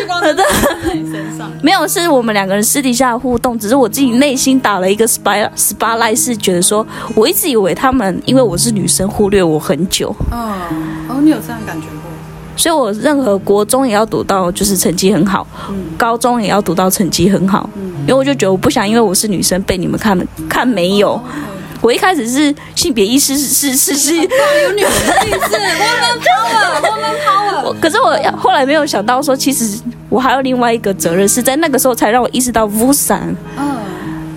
[0.00, 0.44] 聚光灯在
[0.94, 1.52] 你身上。
[1.62, 10.14] 没有，是我们两个人私底下的互动，只是我自己内心打了一个 spotlight，是觉得说，我一直以为他们因为我是女生忽略我很久。
[10.32, 10.38] 嗯，
[11.08, 12.01] 哦，你有这样感觉过？
[12.56, 17.68] 所以我任何国中也要读到就是成绩很好，嗯、高中也要读到成绩很好。
[17.76, 21.20] 嗯因为我就觉得我不想，因为我是女生被你们看看没有。
[21.80, 27.74] 我一开始是性别意识是是是是，有女生意识，woman power，woman power。
[27.80, 33.76] 可是我后来没有想到说，其实我还有另外一个责任，是在那个时候才让我意识到巫山，嗯，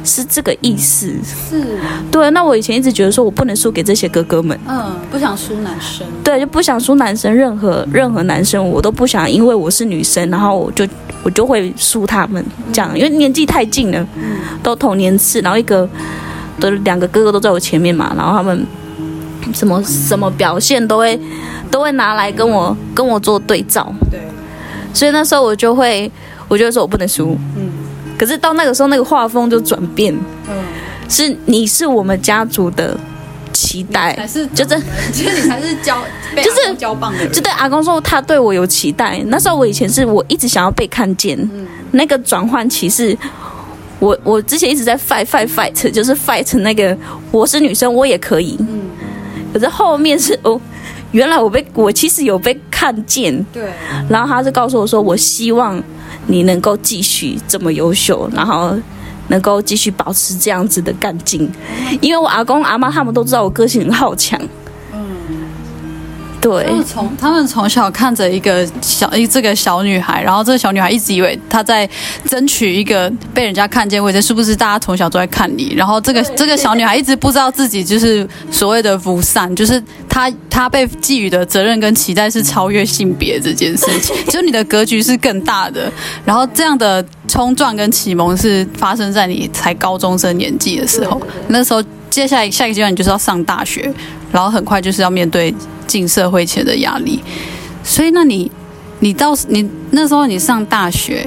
[0.06, 1.12] 是这个意思。
[1.24, 1.80] 是，
[2.12, 2.30] 对。
[2.32, 10.88] 那我以前一直觉得说我不能输给这些哥哥们，嗯，不想输男生，对，就不想输男生，任何任何男生我都不想，因为我是女生，然后我就。
[11.24, 14.08] 我就会输他们，这样，因为年纪太近了，
[14.62, 15.90] 都同年次，然后一个
[16.60, 18.64] 的两个哥哥都在我前面嘛，然后他们
[19.52, 21.20] 什么什么表现都会
[21.72, 24.20] 都会拿来跟我跟我做对照，对，
[24.94, 26.12] 所以那时候我就会，
[26.48, 27.72] 我就会说我不能输，嗯，
[28.18, 30.14] 可是到那个时候那个画风就转变，
[30.50, 30.56] 嗯，
[31.10, 32.98] 是你是我们家族的。
[33.58, 34.78] 期待，还是就是，
[35.14, 35.98] 其 实你才是交，
[36.44, 37.32] 就是交棒的人。
[37.32, 39.24] 就对阿公说，他对我有期待。
[39.28, 43.18] 那时候我以前是我一直想要被看见，嗯、那个转换期是，
[44.00, 46.96] 我我之前一直在 fight fight fight，就是 fight 那个
[47.32, 48.82] 我是女生我也可以，嗯、
[49.54, 50.60] 可是后面是哦，
[51.12, 53.64] 原来我被我其实有被看见，对。
[54.10, 55.82] 然后他就告诉我说，我希望
[56.28, 58.78] 你能够继续这么优秀，然后。
[59.28, 61.52] 能够继续保持这样子的干劲，
[62.00, 64.40] 因为我阿公阿妈他们都知道我个性很好强。
[66.46, 71.90] 对，他们从他们从小看着一个小一这个小女孩，然后这个小女孩一直以为她在
[72.30, 74.56] 争取一个被人家看见位置，是不是？
[74.56, 85.92] 大家从小都在看你，然后这个这个小女孩一直不知道自己就是所谓的福善，就是她她被寄予的责任跟期待是超越性别这件事情，就你的格局是更大的。
[86.24, 93.92] 然后这样的冲撞跟启蒙是发生在你才高中生年纪的时候，那时候接下来下一个阶段你就是要上大学，
[94.36, 95.56] 然后很快就是要面对。
[95.88, 97.24] 进社会前的压力，
[97.84, 98.52] 所以那你，
[99.00, 101.26] 你到你那时候你上大学，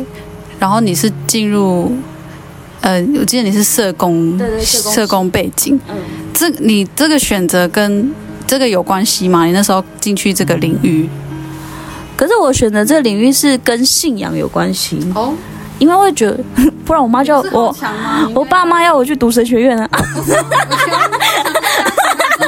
[0.59, 1.93] 然后你是进入，
[2.81, 5.95] 呃，我记得你是社工，对对社工，社工背景，嗯，
[6.35, 8.13] 这你这个选择跟
[8.49, 9.47] 这个有关系吗？
[9.47, 11.09] 你那时候进去这个领域，
[12.17, 14.99] 可是我选择这个领域是跟信仰有关系。
[15.15, 15.33] 哦，
[15.79, 16.39] 因为我会觉得，
[16.85, 17.75] 不然我妈叫我，
[18.35, 19.89] 我爸妈要我去读神学院啊。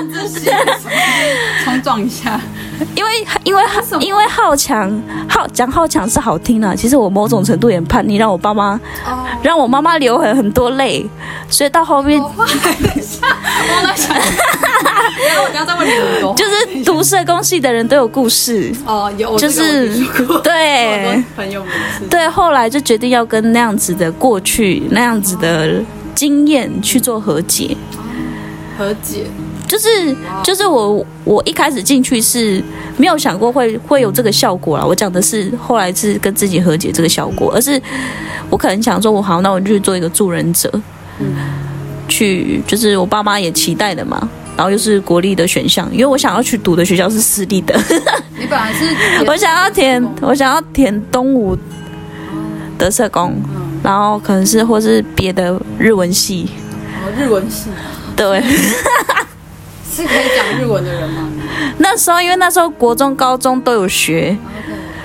[1.65, 2.41] 冲撞一下，
[2.95, 3.63] 因为因为
[4.01, 4.91] 因为好强
[5.29, 8.81] 好讲好强是好听啊，其实我某种程度也叛逆，让我爸妈
[9.43, 11.05] 让我妈妈流很很多泪，
[11.49, 12.45] 所以到后面，我
[13.85, 15.65] 来想，然后我等下。
[15.67, 15.93] 再问你，
[16.35, 19.95] 就是读社工系的人都有故事哦，有就是
[20.43, 21.23] 对。
[21.37, 21.71] 朋友们
[22.09, 25.83] 对，后来就决定要跟那样子的过去那样子的
[26.15, 27.77] 经验去做和解，
[28.79, 29.27] 和解。
[29.71, 29.89] 就是
[30.43, 32.61] 就是我我一开始进去是
[32.97, 34.85] 没有想过会会有这个效果啦。
[34.85, 37.81] 我讲的是后来是跟自己和解这个效果，而是
[38.51, 40.69] 我可能想说，我好，那我就去做一个助人者，
[42.09, 44.29] 去就是我爸妈也期待的嘛。
[44.57, 47.73] 然后又是国立的选项，因为我想要去读的学校是私立的。
[48.37, 51.57] 你本来是我想要填我想要填东吴
[52.77, 53.41] 的社工，
[53.85, 56.49] 然后可能是或是别的日文系，
[57.01, 57.71] 哦，日文系，
[58.17, 58.43] 对，
[59.91, 61.29] 是可以讲日文的人吗？
[61.79, 64.37] 那时候因为那时候国中、高中都有学。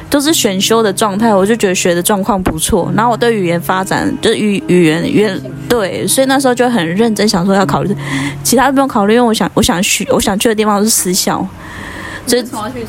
[0.07, 2.89] 都是选修的状态，我就觉得学的状况不错。
[2.95, 7.93] 然后我对语言发展，就是语语言语言对，所以那时候就很认真想说要考虑，
[8.41, 11.45] 其他都不用考虑，因为我想我想去我想去的地方是私校。
[12.25, 12.85] 所以为什么要去？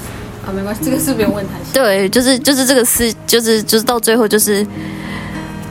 [0.47, 1.53] 啊，没关系，这个是不用问他。
[1.73, 4.65] 对，就是就是这个私，就是就是到最后就是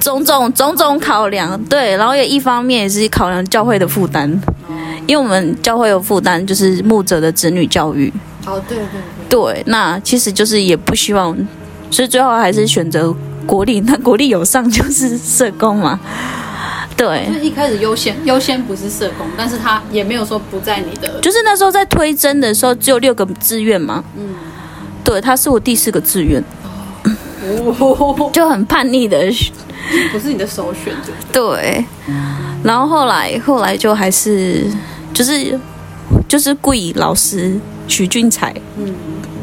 [0.02, 4.30] 种种种种考量，对，然后也一方面也是考量教会的负担，
[5.08, 8.12] 因为我们教会有负担，就是牧者的子女教育。
[8.46, 8.86] 哦，对对
[9.28, 11.36] 对，对，那其实就是也不希望，
[11.90, 13.16] 所以最后还是选择
[13.46, 13.80] 国立。
[13.82, 16.00] 那国立有上就是社工嘛，
[16.96, 17.28] 对。
[17.28, 24.36] 就一开始优先优先不是社工，但是他也没有说不在你的，就是那时候在推甄的时候只有六个志愿嘛，嗯，
[25.04, 26.44] 对，他是我第四个志愿，
[27.04, 29.18] 哦， 就很叛逆的，
[30.12, 31.84] 不是你的首选就对，
[32.64, 34.66] 然后后来后来就还是
[35.16, 35.60] 就是
[36.28, 37.60] 就是贵老师。
[37.88, 38.96] 许俊才，嗯，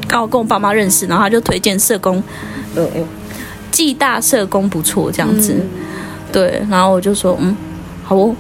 [0.09, 2.21] 刚好跟我爸妈认识，然后他就推荐社工，
[2.75, 2.85] 呃，
[3.71, 5.69] 暨大社工不错，这样子，嗯、
[6.33, 7.57] 对，然后我就说，嗯，
[8.03, 8.35] 好哦，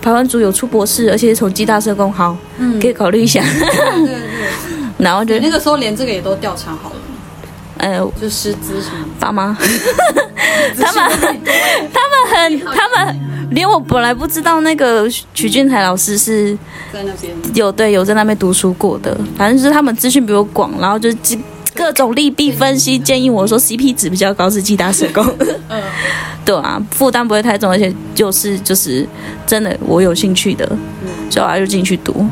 [0.00, 4.18] 台湾族有出博士，而且从暨大社工，好，嗯，可以考虑一下，对对对，
[4.96, 6.96] 然后就那个时候连这个也都调查好了，
[7.76, 9.54] 呃，就师资什么，爸妈，
[10.80, 11.38] 他们，
[11.92, 13.33] 他们很，他们。
[13.50, 16.56] 连我本来不知道那个曲俊才老师是
[16.92, 17.34] 在那边。
[17.54, 21.08] 有对有在那边读书过的，反正就是他们资讯比我广，然后就
[21.74, 25.24] 各种利弊分析，建议我说 CP 值比较高是暨大社工，
[25.68, 25.82] 嗯，
[26.44, 29.06] 对啊，负担不会太重，而且就是就是
[29.46, 30.64] 真的我有兴趣的，
[31.28, 32.24] 所以我就进去读。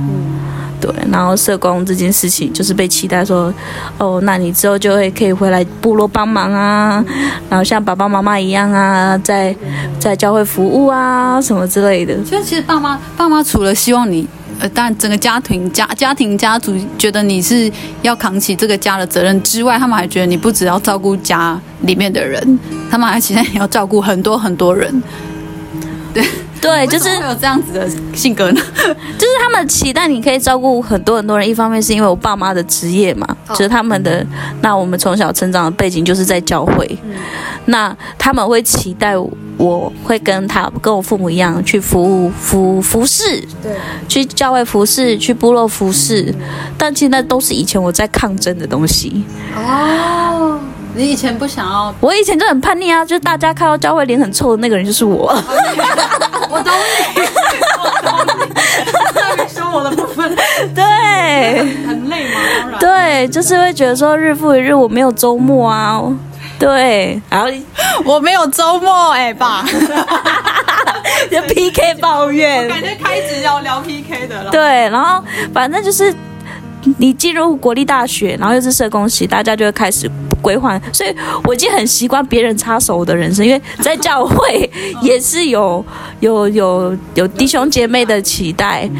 [0.82, 3.54] 对，然后社工这件事情就是被期待说，
[3.98, 7.02] 哦，那你之后就会可以回来部落帮忙啊，
[7.48, 9.54] 然后像爸爸妈妈一样啊，在
[10.00, 12.12] 在教会服务啊什么之类的。
[12.24, 14.26] 所以其实爸妈爸妈除了希望你，
[14.58, 17.70] 呃，当然整个家庭家家庭家族觉得你是
[18.02, 22.58] 要扛起这个家的责任之外，他们还觉得你不只要照顾家里面的人，
[22.90, 25.00] 他们还期待你要照顾很多很多人。
[26.12, 26.24] 对。
[26.62, 28.61] 对，就是会有这样子的性格呢，
[29.18, 31.46] 就是他们期待你可以照顾很多很多人。
[31.46, 34.25] 一方面是因为我爸妈的职业嘛，就是他们的。
[34.61, 36.98] 那我们从小成长的背景就是在教会，
[37.64, 39.14] 那他们会期待
[39.57, 43.72] 我会跟他跟我父母一样去服务服服侍，对，
[44.09, 46.33] 去教会服侍，去部落服侍。
[46.79, 49.25] 但其实那都是以前我在抗争的东西。
[49.57, 50.61] 哦。
[50.94, 51.94] 你以前不想要？
[52.01, 55.33] 我以前就很叛逆啊，就是大家看到教会脸很臭的那个人就是我。
[56.50, 56.72] 我懂
[57.14, 57.22] 你，
[57.83, 59.48] 我懂你。
[59.48, 60.35] 生活的部分，
[60.74, 60.83] 对，
[61.87, 62.40] 很累吗？
[62.61, 62.78] 当然。
[62.78, 66.00] 对，就是会觉得说日复一日我没有周末啊，
[66.59, 67.48] 对，然后
[68.05, 69.64] 我没有周末，哎、欸，爸，
[71.31, 74.50] 就 PK 抱怨，感觉开始要聊 PK 的了。
[74.50, 76.14] 对，然后反正就是
[76.98, 80.10] 你进入国立大学，然后又是社工系，大家就会开始。
[80.42, 84.68] 规划，所以我已经很习惯别人插手我的人生，因为在教会
[85.00, 85.84] 也是有
[86.18, 88.90] 有有有弟兄姐妹的期待，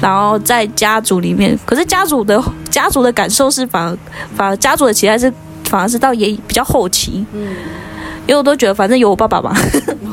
[0.00, 3.98] 然后在家族里面，可是家族的家族的感受是反而
[4.36, 5.28] 反而家族的期待是
[5.64, 7.56] 反而是到也比较后期，嗯，
[8.26, 9.54] 因为我都觉得反正有我爸爸嘛，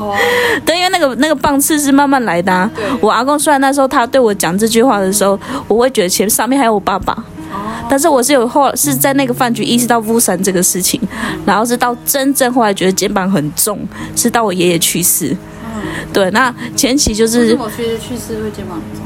[0.66, 2.70] 对，因为那个那个棒次是慢慢来的啊，
[3.00, 7.16] 我阿公虽然那时候他对我讲这句话的时候，我会觉得前上面还有我爸爸。
[7.88, 10.98] 但是我是有后是在那个饭局意识到巫山这个事情，
[11.44, 13.78] 然后是到真正后来觉得肩膀很重，
[14.16, 15.36] 是到我爷爷去世。
[16.12, 19.04] 对，那前期就是我爷爷去世会肩膀很重，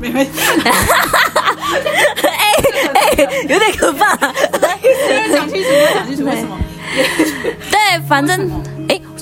[0.00, 0.22] 没没。
[2.22, 2.30] 哎
[2.94, 4.16] 哎，有点可怕。
[5.32, 6.58] 讲清楚，讲清楚为什么？
[7.70, 8.50] 对，反正哎，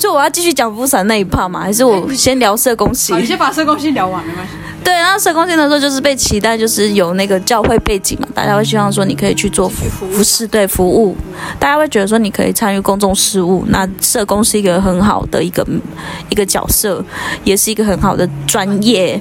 [0.03, 3.15] 所以我要继续讲巫山那一 part 嘛，还是我先聊社工系？
[3.15, 4.55] 你先把社工系聊完，没关系。
[4.83, 11.17] 对，然后社工系的时候就是被期待，就是有那个教会背景嘛，大家会希望说你可以去做服服侍，对服务，
[11.61, 15.65] 大家会觉得说你可以参与公众事务，那社工是一个很好的一个
[16.31, 17.05] 一个角色，
[17.45, 19.21] 也是一个很好的专业。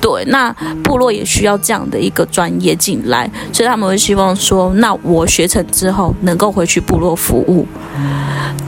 [0.00, 0.52] 对，那
[0.84, 7.66] 部落也需要这样的一个专业进来，所以他们会希望说，那我学成之后能够回去部落服务。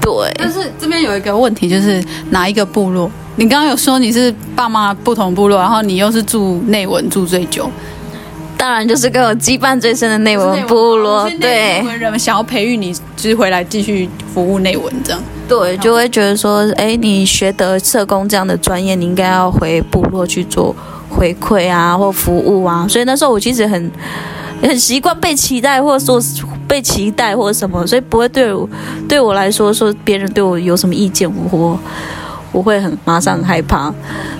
[0.01, 3.11] 对，但是这边有一个问题，就是哪一个部落？
[3.37, 7.69] 你刚刚有说你是爸妈不同部落，然后你又是住内文住最久，
[8.57, 11.29] 当然就是跟我羁绊最深的内文部落。
[11.41, 15.21] 对，内文人想要培育你，就是回来继续服务内文这样。
[15.49, 20.75] 对，就会觉得说，哎，你学得社工这样的专业，你应该要回部落去做
[21.11, 22.87] 回馈啊，或服务啊。
[22.89, 23.91] 所以那时候我其实很。
[24.67, 26.21] 很习惯被期待，或者说
[26.67, 28.69] 被期待或者什么，所以不会对我
[29.09, 31.79] 对我来说说别人对我有什么意见，我
[32.53, 33.93] 我会很马上很害怕。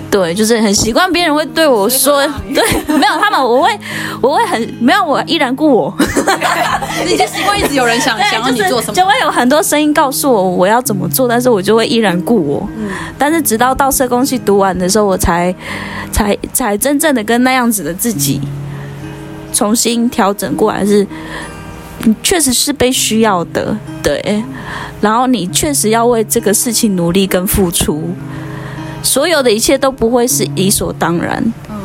[0.09, 2.63] 对，就是很习惯别人会对我说，对，
[2.97, 3.79] 没有他们，我会
[4.21, 5.93] 我会很没有我依然顾我。
[7.05, 12.65] 你就习惯一直有人想 想要你做什么，就会有很多声音告诉我我要怎么做，但是我就会依然顾我。
[12.77, 15.53] 嗯，但是直到到社工系读完的时候，我才
[16.13, 18.39] 才才真正的跟那样子的自己。
[19.55, 21.07] 重新调整过来是，
[22.03, 24.43] 你确实是被需要的，对。
[24.99, 28.09] 然后你确实要为这个事情努力跟付出，
[29.01, 31.41] 所有的一切都不会是理所当然。
[31.69, 31.75] 嗯，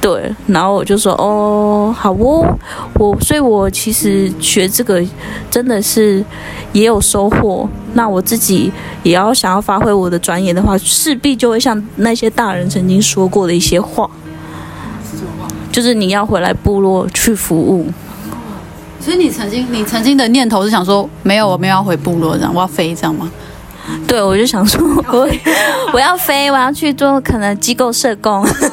[0.00, 0.32] 对。
[0.46, 2.56] 然后我就说，哦，好哦，
[2.94, 5.02] 我，所以我其实学这个
[5.50, 6.24] 真的是
[6.72, 7.68] 也有收获。
[7.94, 8.70] 那我自己
[9.02, 14.08] 也要想要发挥我的专业的话，势必就会像那些大人曾经说过的一些话。
[15.70, 17.86] 就是你要回来部落去服务，
[19.00, 23.30] 所以你曾经你曾经的念头是想说，没有，我没有要回部落这样，我要飞这样吗？
[24.06, 25.28] 对，我就想说， 我
[25.92, 28.68] 我要飞，我要去做可能机构社工，就是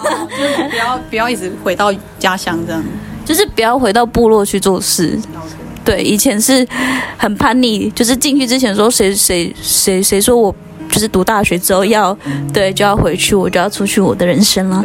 [0.70, 2.84] 不要 不要一直回到家乡这样，
[3.24, 5.18] 就是不要回到部落去做事。
[5.86, 6.68] 对，以前是
[7.18, 10.56] 很叛逆，就是进去之前说谁谁谁谁说我。
[10.96, 12.18] 就是读大学之后要
[12.54, 14.82] 对就要回去，我就要出去我的人生了。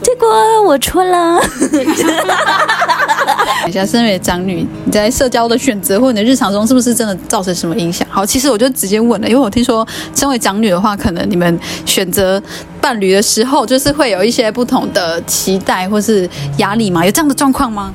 [0.00, 0.26] 结果
[0.62, 1.38] 我错了。
[1.70, 8.08] 等一下，身为长女，你在社交的选择或你的日常中，是不是真的造成什么影响？
[8.10, 12.42] 好，其实我就直接问了，因为我听说，身为长女的话，可能你们选择
[12.80, 17.04] 伴侣的时候，就是会有一些不同的期待或是压力嘛？
[17.04, 17.92] 有这样的状况吗？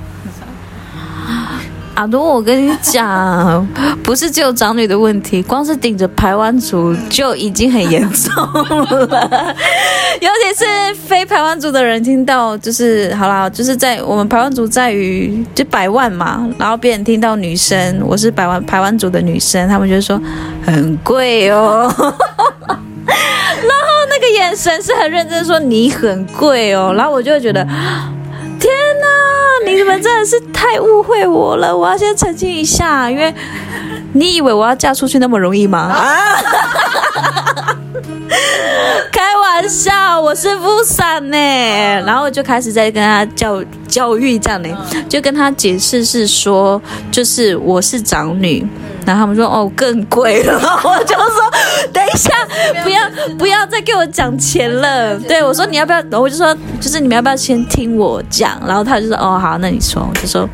[1.98, 3.68] 阿多，我跟你讲，
[4.04, 9.56] 不是只有长女的问题，光是顶着排湾族就已经很严重了。
[10.22, 20.22] 尤其是非排湾族的人听到，就是好啦，就是在我们排湾族在于就百万嘛，然后别人听到女生，我是百万排湾族的女生，他们就说
[20.64, 22.78] 很贵哦， 然
[23.10, 27.68] 后那个眼神是很认真说你很贵哦，然后我就会觉得。
[29.66, 31.76] 你们真的是太误会我了！
[31.76, 33.34] 我要先澄清一下，因为
[34.14, 35.80] 你以为我要嫁出去那么容易吗？
[35.80, 36.42] 啊、
[39.12, 41.38] 开玩笑，我是富散呢。
[42.06, 44.70] 然后我就开始在跟他教教育这样呢，
[45.10, 48.66] 就跟他解释是说，就是我是长女。
[49.08, 51.52] 然后他们说哦更贵了， 我就说
[51.94, 52.30] 等一下
[52.84, 53.00] 不要
[53.40, 55.18] 不要再给我讲钱了。
[55.22, 56.20] 对我说你要不要？
[56.20, 58.62] 我就说就是你们要不要先听我讲？
[58.68, 60.06] 然后他就说哦好，那你说。
[60.08, 60.50] 我就说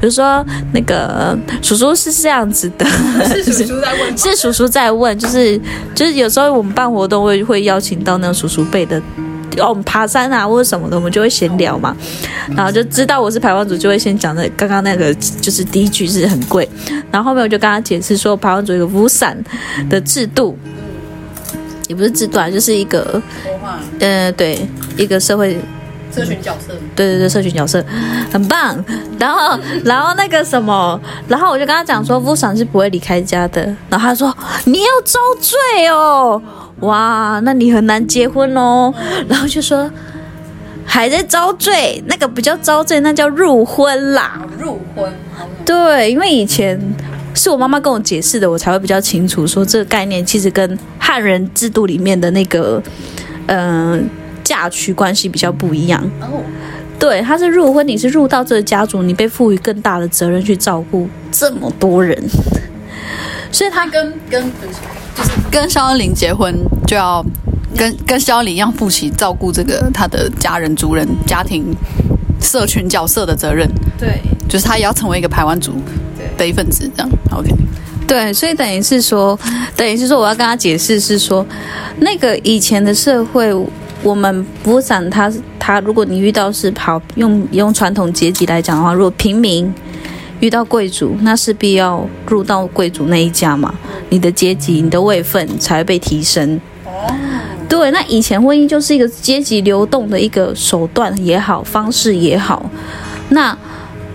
[0.00, 0.42] 我就说
[0.72, 2.86] 那个叔叔是这样子的，
[3.44, 5.60] 是叔叔在问，是叔叔在问，就是
[5.94, 9.00] 就是有时候我们办活动会会邀请到那个叔叔辈的。
[9.58, 11.96] 哦，我们爬山啊，或者什么的，我们就会闲聊嘛，
[12.56, 16.68] 然后就知道我是排湾族，就会先讲的刚刚那个，就是第一句是很贵，
[17.10, 19.36] 然后后面我就跟他解释说，排湾族有个雾伞
[19.88, 20.56] 的制度，
[21.88, 23.20] 也不是制度啊，就是一个，
[24.00, 25.58] 呃，对，一个社会。
[26.10, 27.84] 社群角色，对对对，社群角色。
[28.32, 28.82] 很棒，
[29.18, 34.34] 然后然后那个什么，然后我就跟他讲说，雾伞是不会离开家的，然后他说
[34.64, 36.42] 你要遭罪哦。
[36.80, 38.92] 哇，那你很难结婚哦。
[39.28, 39.90] 然后就说
[40.84, 44.40] 还在遭罪，那个不叫遭罪，那叫入婚啦。
[44.58, 45.12] 入婚，
[45.64, 46.80] 对，因为以前
[47.34, 52.82] 是我妈妈跟我解释的，我才会比较清楚，说这个概念其实跟汉人制度里面的那个
[53.46, 54.00] 嗯、呃、
[54.42, 56.02] 嫁娶关系比较不一样。
[56.20, 56.42] 哦，
[56.98, 62.16] 对，他是入婚，你是入到这个家族，你被赋予更大的责任去照顾这么多人，
[63.52, 64.42] 所以他跟跟。
[64.42, 64.74] 就是
[65.50, 66.54] 跟肖恩玲结婚，
[66.86, 67.24] 就要
[67.76, 71.64] 跟跟肖恩玲一样负起照顾这个他的家人、族人、家庭、
[72.40, 73.68] 社群角色的责任。
[73.98, 75.72] 对，就是他也要成为一个排湾族
[76.36, 77.10] 的一份子，这样。
[77.32, 77.50] OK。
[78.06, 79.38] 对，所以等于是说，
[79.76, 81.44] 等于是说，我要跟他解释是说，
[81.98, 83.52] 那个以前的社会，
[84.02, 89.72] 我们不讲他他，如果你遇到是跑用用传统阶级来讲的话，如果平民。
[90.40, 93.74] 遇到贵族，那势必要入到贵族那一家嘛，
[94.08, 96.60] 你的阶级、你的位分才会被提升。
[96.84, 97.12] 哦，
[97.68, 102.70] 对，那以前婚姻就是一个阶级流动的一个手段也好，方式也好。
[103.30, 103.56] 那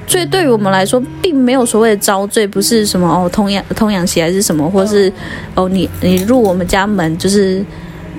[0.08, 5.12] 所以对于我们来说，并没有所谓的遭罪，不是什么哦，童养童养媳还是什么，或是
[5.56, 7.66] 哦，你你入我们家门就是。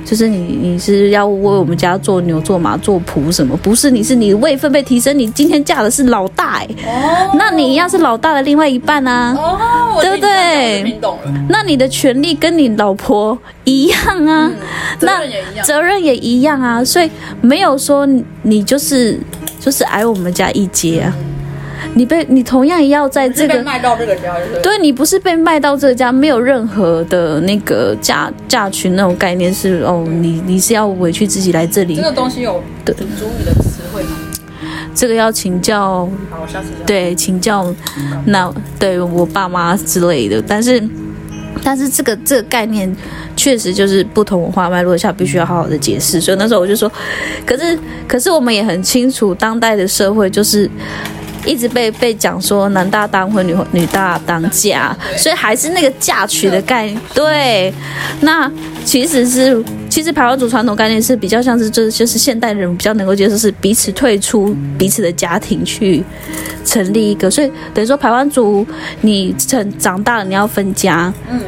[0.05, 3.57] 就是你，你是要为我们家做牛做马做仆什么？
[3.57, 11.01] 不是，你是你的位分被提升，你今天嫁的是老大哎、欸，哦，那你一样是老大的另外一半啊，哦，对不对？
[11.49, 14.57] 那你的权利跟你老婆一样啊，嗯、
[15.01, 15.21] 那
[15.63, 16.55] 责任也一样。
[16.55, 18.07] 啊，所以没有说
[18.43, 19.19] 你就是
[19.61, 21.13] 就是矮我们家一阶啊。
[21.93, 31.95] 你被你同样也要在这个卖到这个家，对，你不是被卖到这个家，没有任何的那个嫁嫁娶那种概念是哦，你你是要委屈自己来这里。
[31.97, 34.11] 这个东西有对主语的词汇吗？
[34.95, 36.09] 这个要请教，
[36.87, 37.73] 对请教
[38.27, 40.83] 那对我爸妈之类的，但是
[41.63, 42.93] 但是这个这个概念
[43.37, 46.91] 确实就是不同文化脉络下必须要好好的解释，所以那时候我就说，
[47.45, 47.79] 可是
[48.09, 50.69] 可是我们也很清楚，当代的社会就是。
[51.45, 57.01] 一直被被讲说男大当婚，女女大当嫁，所以还是那个嫁娶的概念。
[57.15, 57.73] 对，
[58.21, 58.51] 那
[58.85, 66.03] 其实是其实排湾族传统概念是比较像是就是就是现代人比较能够接受是彼此退出彼此的家庭去
[66.65, 68.67] 成立一个，所以等于说排湾族
[69.03, 71.13] 你成长大了你要分家。
[71.31, 71.41] 嗯。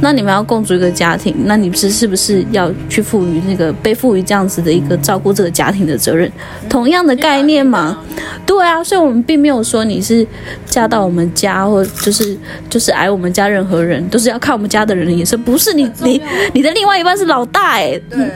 [0.00, 6.30] 那你们要共组一个家庭，那你们是是不是要去赋予那个背负于这样子的一个照顾这个家庭的责任？
[6.68, 7.98] 同样的概念嘛，
[8.46, 10.24] 对啊，所以我们并没有说你是
[10.64, 12.38] 嫁到我们家，或就是
[12.68, 16.22] 就是挨我们家任何人，都是要看我们家的人的眼色不是你你
[16.52, 18.30] 你的另外一半是老大哎、欸，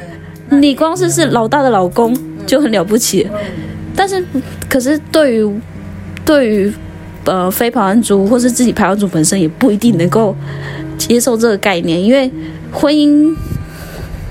[0.51, 2.13] 你光是是老大的老公
[2.47, 3.27] 就很了不起，
[3.95, 4.23] 但是
[4.69, 5.61] 可是对于
[6.25, 6.73] 对于
[7.25, 10.35] 呃非排湾族或是自己排湾族本身也不一定能够。
[10.99, 12.31] 接受这个概念，因为
[12.73, 13.35] 婚姻，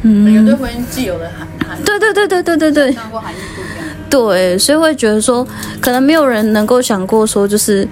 [0.02, 1.48] 嗯，每个对婚姻既有的含
[1.84, 2.96] 对对对对对对对，
[4.10, 5.48] 对，所以会觉得说，
[5.82, 7.88] 可能没有人能够想过说，就是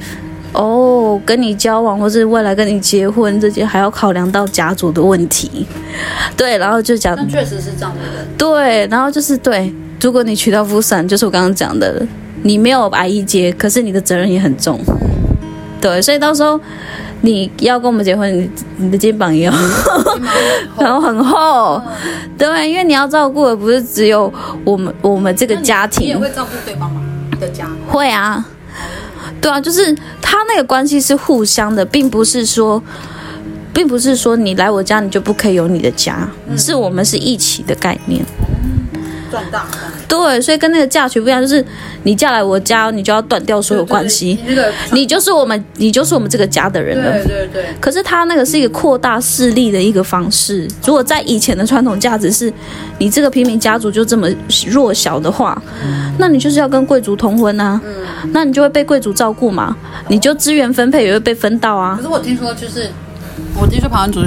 [0.53, 5.65] 哦，跟你交往或是未来跟你结婚这些，还要考量到家族的问题，
[6.37, 8.01] 对，然后就讲，但确实是这样的，
[8.37, 12.05] 对，然后就是对，如果你娶到夫婿，就是我刚刚讲的，
[12.43, 14.79] 你没有挨一阶，可是你的责任也很重，
[15.81, 16.59] 对，所以到时候。
[17.21, 19.53] 你要跟我们结婚，你你的肩膀也要，
[20.77, 21.81] 然后很厚，
[22.37, 24.31] 对，因为你要照顾的不是只有
[24.65, 27.01] 我们我们这个家庭，你也会照顾对方吗？
[27.39, 27.67] 的家？
[27.87, 28.45] 会啊，
[29.39, 32.81] 对啊，就是他那个关系是互相的，并不是说，
[33.73, 38.23] 并不是说你来我家你就不可以有你的家，是我们是一起的概念。
[39.29, 39.65] 赚大，
[40.11, 41.65] 对，所以跟那个嫁娶不一样，就是
[42.03, 44.37] 你嫁来我家，你就要断掉所有关系，
[44.91, 47.13] 你，你就是我们，你就是我们这个家的人了。
[47.23, 47.65] 对对对。
[47.79, 50.67] 可是他那个是一个扩大势力的一个方式。
[50.85, 52.51] 如果在以前的传统价值是，
[52.97, 54.27] 你这个平民家族就这么
[54.67, 55.59] 弱小的话，
[56.17, 57.79] 那你就是要跟贵族通婚啊，
[58.33, 59.77] 那你就会被贵族照顾嘛，
[60.09, 61.95] 你就资源分配也会被分到啊。
[61.95, 62.89] 可是我听说，就是
[63.57, 64.19] 我听说排湾族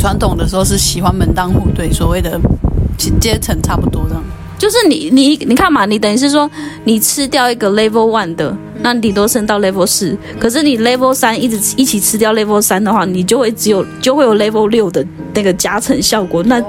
[0.00, 2.40] 传统的时候是喜欢门当户对，所谓的。
[3.18, 4.22] 阶层差不多这样，
[4.62, 6.48] 就是你你你看嘛，你等于是说
[6.84, 15.04] 你吃掉一个 level one 的，那你顶多升到 level 四，可是你 level 三一直一起吃掉 level 三的话，你就会只有就会有 level 六的
[15.34, 16.62] 那个加成效果，那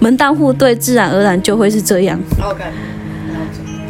[0.00, 2.18] 门当户对自然而然就会是这样。
[2.42, 2.64] OK，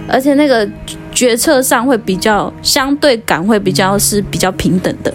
[0.07, 0.69] 而且那个
[1.11, 5.11] 决策上会比较相对感会比较是比较平等的。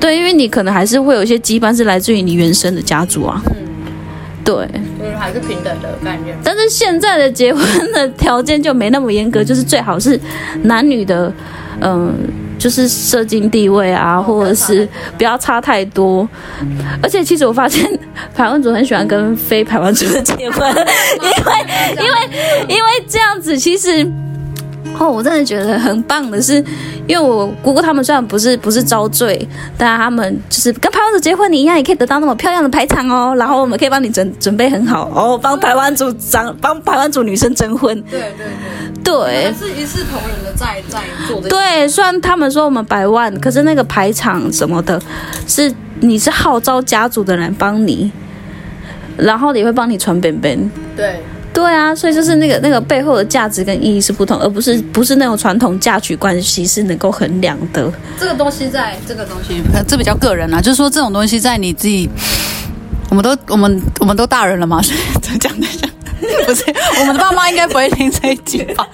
[0.00, 3.42] 对，因为你可能还是会有一些羁绊是来自于你原生的家族啊。
[4.42, 4.66] 对，
[5.14, 6.36] 就是还是平等的概念。
[6.42, 10.18] 但是现在的结婚的条件就没那么严格，就是最好是
[10.62, 11.32] 男女的，
[11.80, 12.12] 嗯、呃，
[12.58, 16.28] 就是社经地位啊，或者是不要差太多。
[17.02, 17.88] 而且其实我发现
[18.34, 20.68] 排湾族很喜欢跟非排湾族的结婚，
[21.22, 24.06] 因为因为因为这样子其实。
[24.98, 26.64] 哦，我真的觉得很棒的是，
[27.06, 33.34] 因为我姑姑他们虽然不是不是遭罪，但他们就是跟排湾族结婚，你一样也可以得到那么漂亮的排场哦。
[33.36, 38.00] 然后我们可以帮你准准备很好哦，帮台湾族长帮台湾组女生征婚。
[38.02, 38.46] 对对
[39.02, 41.48] 对，对，是一视同仁的在在做的。
[41.48, 45.00] 对，虽然他们说我们百万，可是那个排场什么的，
[45.48, 48.12] 是你是号召家族的人帮你，
[49.16, 50.70] 然后也会帮你传本本。
[50.96, 51.20] 对。
[51.54, 57.90] 对啊，所以就是那个那个背后的价值跟意义是不同，而不是不是那种传统嫁娶关系是能够衡量的。
[58.18, 62.10] 这个东西在这个东西，这比较个人啊，就是说这种东西在你自己，
[63.08, 65.66] 我们都我们我们都大人了嘛，所以怎么讲呢？
[66.44, 66.64] 不是，
[66.98, 68.84] 我们的爸妈应该不会听这一集吧？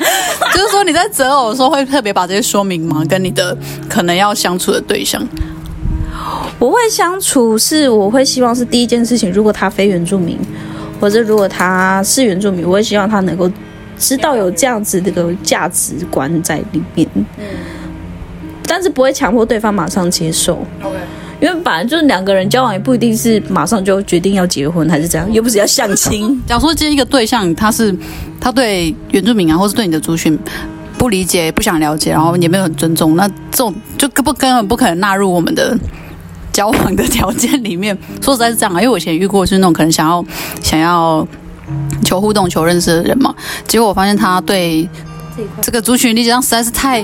[0.53, 3.03] 就是说你在择偶的时候会特别把这些说明吗？
[3.09, 3.57] 跟你的
[3.89, 5.27] 可能要相处的对象，
[6.59, 10.39] 我会相处是我会希望是第一件事情，如果他非原住民。
[11.01, 13.51] 或者如果他是原住民，我也希望他能够
[13.99, 17.09] 知道有这样子的一个价值观在里面。
[17.39, 17.45] 嗯，
[18.67, 20.65] 但是不会强迫对方马上接受。
[20.83, 20.97] OK，
[21.41, 26.41] 因为本来就是两个人交往，也不一定是马上就决定要结婚，还是这样，又不是要相亲。
[26.47, 27.95] 假如说今天一个对象，他是
[28.39, 30.39] 他对原住民啊，或是对你的族群
[30.99, 35.77] 不理解、不想了解，然后也没有很尊重，那这种就根本根本不可能纳入我们的。
[36.61, 40.23] 交往的条件里面， 说实在是这样，因为我以前遇过是那种可能想要
[40.63, 41.27] 想要
[42.05, 43.35] 求互动、求认识的人嘛，
[43.67, 44.87] 结果我发现他对
[45.63, 47.03] 这个族群理解上实在是太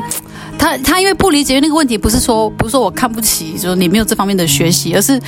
[0.59, 5.19] 他他因为不理解那个问题，不是说不是说我看不起，就是你没有这方面的学习，而是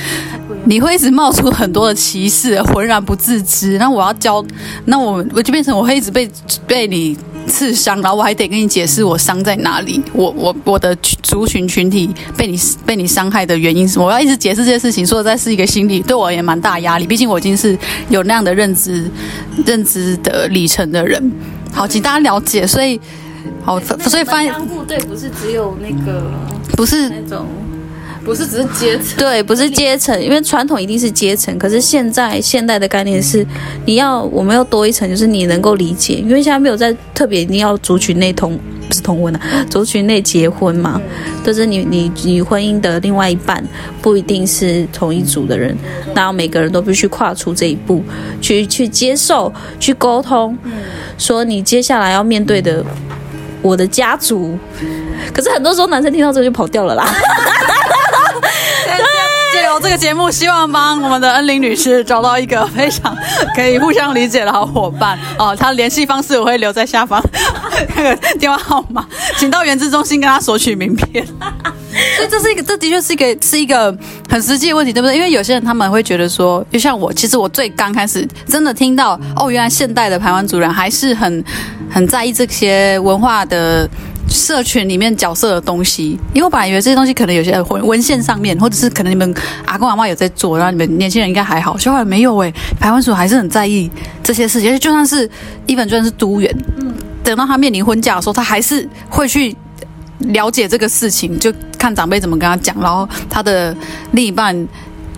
[0.65, 3.79] 你会一直冒出很多的歧视，浑然不自知。
[3.79, 4.45] 那我要教，
[4.85, 6.29] 那我我就变成我会一直被
[6.67, 7.17] 被你
[7.49, 17.05] 刺伤，然后我还得跟你解释我伤在哪里，我我我的族群群体被你被你伤害的原因是什么，我要一直解释这些事情，说实在是一个心理对我也蛮大压力。
[17.05, 17.77] 毕竟我已经是
[18.09, 19.09] 有那样的认知
[19.65, 21.31] 认知的里程的人。
[21.73, 22.99] 好，请大家了解，所以。
[23.63, 26.31] 好，所以翻门当户对不是只有那个，
[26.75, 27.45] 不是那种，
[28.29, 33.43] 不是只是阶层，对，不是阶层，因为传统一定是阶层，可是现在现代的概念是，
[33.87, 38.55] 你要我们要多一层，就是你能够理解，因为现在没有在特别一定要族群内同，
[38.87, 41.01] 不是同婚啊，族群内结婚嘛，
[41.43, 43.63] 就是你你你婚姻的另外一半
[43.99, 45.75] 不一定是同一组的人，
[46.13, 48.03] 然后每个人都必须跨出这一步，
[48.39, 50.55] 去去接受，去沟通，
[51.17, 52.85] 说你接下来要面对的。
[53.61, 54.57] 我的家族，
[55.33, 57.05] 可是很多时候男生听到这个就跑掉了啦。
[59.81, 63.15] 这个节目，希望帮我们的恩玲女士找到一个非常
[63.55, 65.55] 可以互相理解的好伙伴哦。
[65.55, 67.23] 她联系方式我会留在下方，
[67.95, 69.05] 那个电话号码，
[69.37, 71.25] 请到原资中心跟她索取名片。
[72.17, 73.95] 所以这是一个，这的确是一个是一个
[74.29, 75.15] 很实际的问题，对不对？
[75.15, 81.43] 因为有些人他们会觉得说，就像我，其实我最刚开始真的听到哦，原来现代的排湾族人还是很
[81.89, 83.89] 很在意这些文化的。
[84.39, 89.35] 社群里面角色的东西，因为我本来以为这些东西可能有些文文献上面，或者是可能你们
[89.65, 93.91] 阿公阿妈有在做，然后你们年轻人应该还好，小孩没有诶，排湾族还是很在意
[94.23, 95.29] 这些事情，而且就算是
[95.67, 99.55] 一本就算是都员，嗯，等到他面临婚嫁的时候，他还是会去
[100.19, 103.75] 了解这个事情，就看长辈怎么跟他讲，然后他的
[104.11, 104.67] 另一半。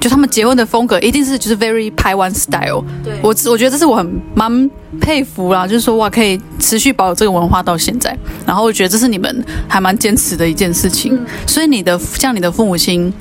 [0.01, 11.13] 就他们结婚的风格一定是就是 very 台湾 style，对，我我觉得这是我很蛮佩服啦，就是说哇可以持续保有这个文化到现在，然后我觉得这是你们还蛮坚持的一件事情。
[11.13, 13.13] 嗯、所以你的像你的父母亲，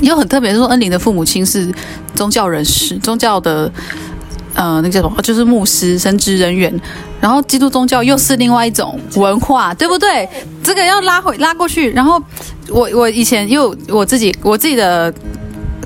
[0.00, 1.70] 又很特别，说恩玲的父母亲是
[2.14, 3.70] 宗教人士，宗教的
[4.54, 6.72] 呃那个叫什么，就是牧师、神职人员，
[7.20, 10.26] 然后基督宗教又是另外一种文化，对不对？
[10.64, 12.18] 这个要拉回拉过去，然后
[12.70, 15.12] 我我以前因为我自己我自己的。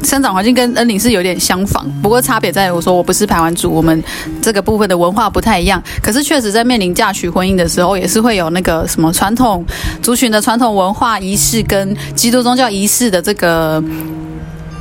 [0.02, 4.02] 生长环境跟恩玲是有点相仿，不过差别在我说我不是排湾族，我们
[4.40, 5.82] 这个部分的文化不太一样。
[6.02, 9.64] 可是确实在面临嫁娶婚姻的时候，也是会有那个什么传统
[10.02, 13.82] 族群的传统文化仪式跟基督宗教仪式的这个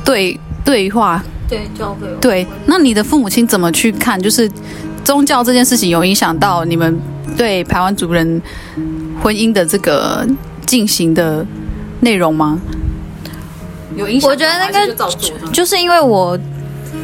[0.04, 1.22] 对对话。
[1.48, 2.08] 对，教会。
[2.20, 4.20] 对，那你的父母亲怎么去看？
[4.20, 4.50] 就是
[5.04, 7.00] 宗教这件事情有影响到你们
[7.36, 8.42] 对排湾族人
[9.22, 10.26] 婚姻的这个
[10.66, 11.46] 进行的
[12.00, 12.58] 内容吗？
[13.96, 16.38] 有影响，我觉得那个就，就是因为我，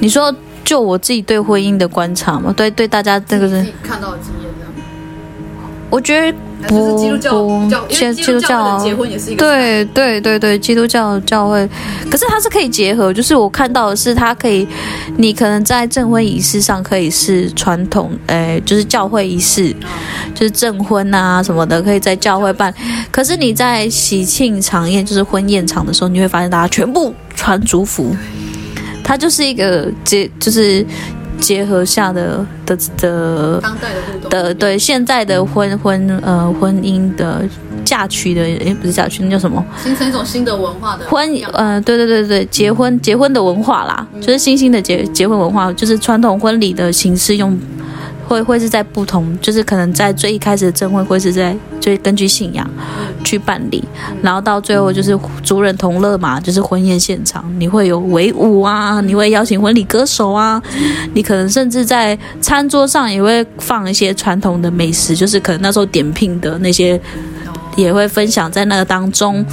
[0.01, 0.34] 你说
[0.64, 4.72] 就我自己对婚姻的观察嘛，对对大家这个是看到的经验这样。
[5.90, 6.36] 我觉得
[6.68, 6.98] 不不，
[7.88, 11.68] 基基督教结婚也是一个对对对对，基督教教会，
[12.10, 14.66] 可是它是可以结合，就是我看到的是它可以，
[15.16, 19.74] 你可能在证婚仪式上可以是传统，哎，就是教会仪式。
[20.34, 22.72] 就是证婚啊什么的，可以在教会办。
[23.10, 28.16] 可是你在喜庆场宴，就是婚宴场的时候，你会发现大家全部穿族服，
[29.04, 30.84] 它就是一个结，就是
[31.43, 33.88] 结合下的的的当代
[34.22, 37.43] 的的对现在的婚婚呃婚姻的
[37.84, 39.62] 嫁娶的，诶不是嫁娶，那叫什么？
[39.82, 47.59] 形成一种新的文化的婚呃对对对对结婚结婚的文化啦，就是新兴的结结婚文化，就是传统婚礼的形式用。
[48.33, 52.68] 会会是在不同，就是可能在最一开始的证婚会是在就根据信仰
[53.22, 53.85] 去办理，
[54.22, 60.61] 然后到最后就是族人同乐嘛，就是婚宴现场你会有围舞啊，你会邀请婚礼歌手啊，
[61.14, 67.01] 你可能甚至在餐桌上也会放一些传统的美食，就是可能那时候点聘的那些。
[67.76, 69.44] 也会分享在那个当中，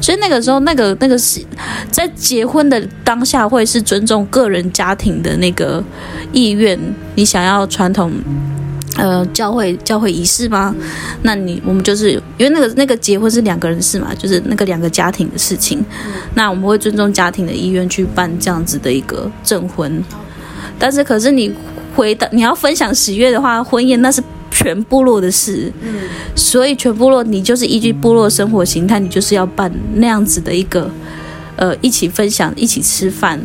[0.00, 1.44] 所以那个时候，那个那个是
[1.90, 5.84] 在结婚的当下，会是尊重个人家庭的那个
[6.32, 6.78] 意愿。
[7.14, 8.10] 你想要传统，
[8.96, 10.74] 呃，教会教会仪式吗？
[11.22, 15.84] 那你我们就是因为那个那个结婚是两个人事嘛，就是那个两个家庭的事情。
[16.34, 20.02] 那我们会尊重家庭的意愿去办这样子的一个证婚。
[20.78, 21.54] 但是，可是你
[21.94, 24.22] 回到你要分享喜悦的话，婚宴那是。
[24.50, 26.00] 全部落的事，嗯，
[26.34, 30.90] 所以全部落你就是依据部落生活形态，你就是要办那样子的一个，
[31.56, 33.40] 呃，一起分享，一起吃饭，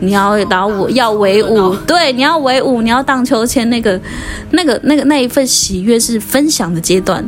[0.00, 4.00] 你要然后我要围舞，对，你要围舞，你要荡秋千，那个，
[4.50, 7.24] 那个，那个那一份喜悦是分享的阶段。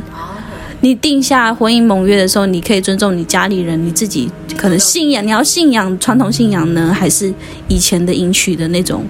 [0.81, 7.33] 你定下婚姻盟约的时候，你可以尊重你家里人，你自己可能信仰，你要信仰传统信仰呢，还是
[7.67, 9.03] 以前的迎娶的那种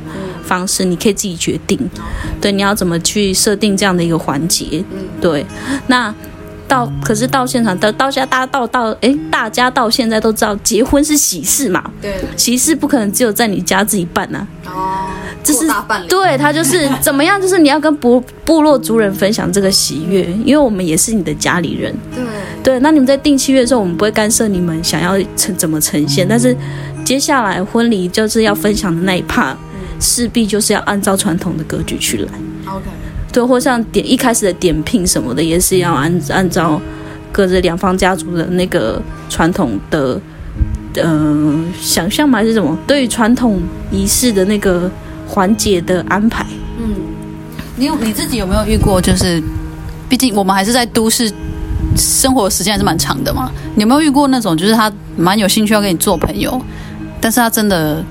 [0.48, 1.78] 方式，你可以自己决定。
[2.40, 4.84] 对，你要怎么去设定这样的一个环节？
[5.20, 5.46] 对，
[5.88, 6.14] 那
[6.68, 15.08] 到可是到现场到到家大家到到哎，大家到现在都知道结婚是喜事嘛，对，喜事不可能只有在你家自己办呐、啊，哦，
[15.42, 15.66] 这是
[16.10, 22.24] 对他就是 怎么样，就是你要跟部部落族人分享这个喜悦，因为我们也是你的家里人，对。
[22.64, 26.54] 对，那你们在定契约的时候，我们不会干涉你们想要呈怎么呈现，但是
[27.06, 29.56] 接下来婚礼就是要分享的那一 part，
[30.00, 32.32] 势必就是要按照传统的格局去来
[32.66, 32.86] ，OK。
[33.32, 36.82] 对，或像点一开始的点聘什么的，也是要按按照
[37.32, 40.20] 各自两方家族的那个传统的，
[40.96, 42.40] 呃，想象吗？
[42.40, 42.76] 还是什么？
[42.88, 44.90] 对于传统仪式的那个
[45.28, 46.46] 环节的安排。
[46.80, 46.96] 嗯，
[47.76, 49.00] 你有你自己有没有遇过？
[49.00, 49.44] 就是，
[50.10, 51.32] 毕竟我们还是在都市
[51.96, 53.52] 生活，时间还是蛮长的嘛。
[53.76, 56.60] 你有没有遇过那种，就是他蛮有兴趣要跟你做朋友，
[57.22, 58.04] 但是他真的，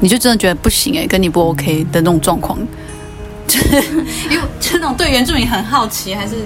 [0.00, 2.58] 你就真的觉得不行哎、欸，跟你不 OK 的那种状况？
[3.46, 3.76] 就 是
[4.30, 6.36] 因为这种对原住民很好奇，还是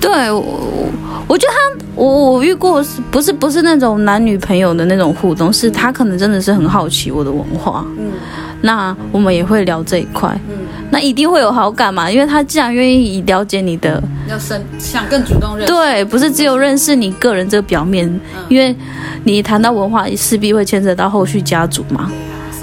[0.00, 0.88] 对我，
[1.26, 7.84] 我觉得他，我我遇过是不是不是那种男女朋友的那种互动，是他可能真的是很好奇我的文化。
[7.98, 8.12] 嗯，
[8.60, 10.28] 那我们也会聊这一块。
[10.50, 15.72] 嗯，那一定会有好感嘛，因为他既然愿意了解你的，要深想更主动认识。
[15.72, 18.76] 对，不是只有认识你个人这个表面，嗯、因为
[19.24, 22.10] 你谈到文化，势必会牵扯到后续家族嘛。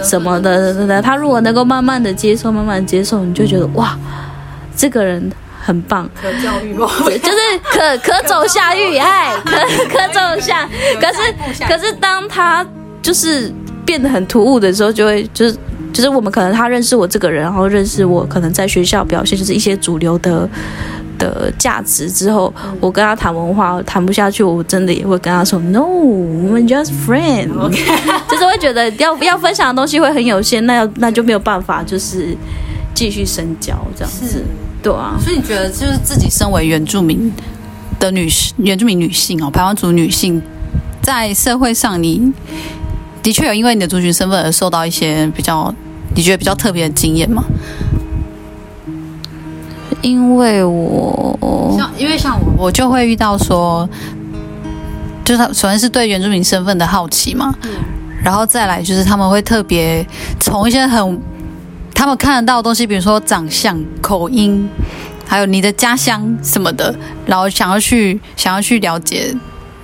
[0.03, 3.97] 什么的，他如果能够慢慢的接受，慢慢接受，你就觉得哇，
[4.75, 6.89] 这个人很棒，可教育吗？
[7.05, 9.51] 就是可 可走下狱，哎，可
[9.89, 10.67] 可走下，
[10.99, 12.65] 可是可是当他
[13.01, 13.51] 就是
[13.85, 15.57] 变得很突兀的时候，就会就是
[15.93, 20.49] 就是我们可能他认识我这个人，然后认识我可能在学校表现就是一些主流的。
[21.17, 27.49] 的价值之后，我跟他谈文化谈不下去，我真的也会跟他说 “No，我们 just friend”.
[28.29, 32.35] 就是会觉得要要分享的东西会很有限，那要那就没有办法，就是
[32.93, 34.43] 继续深交这样子，
[34.81, 35.17] 对啊。
[35.19, 37.31] 所以你觉得，就是自己身为原住民
[37.99, 40.41] 的女士，原住民女性哦，排湾族女性，
[41.01, 42.31] 在社会上，你
[43.23, 45.73] 的确有因为你的族群身份而受到一些比较
[46.15, 47.43] 你觉得比较特别的经验吗？
[50.01, 53.87] 因为我像，因为像我，我就会遇到说，
[55.25, 57.71] 就是他首先是对原住民身份的好奇嘛，嗯，
[58.23, 60.05] 然后再来就是他们会特别
[60.39, 61.19] 从一些很
[61.93, 64.69] 他们看得到的东西，比如说长相、口音，
[65.25, 66.93] 还有你的家乡什么的，
[67.25, 69.35] 然后想要去想要去了解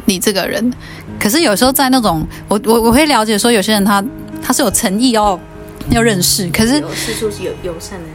[0.05, 0.71] 你这个人。
[1.19, 4.03] 可是有时候在那种我我我会了解说，有些人他
[4.41, 5.39] 他是有诚意要
[5.89, 8.05] 要认识，可是有四处是有友善的。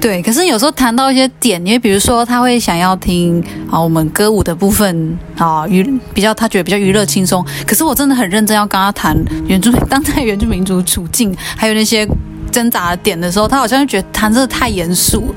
[0.00, 5.82] 对，可是有时候谈到一些点，因为比如说他会想要听啊我们歌舞的部分啊娱
[6.14, 9.16] 比较他觉得比较娱乐轻松，可是我真的很认真要跟他谈
[9.46, 12.06] 原住民当代原住民族处境，还有那些
[12.52, 15.34] 挣扎的点的时候，他好像就觉得谈这个太严肃，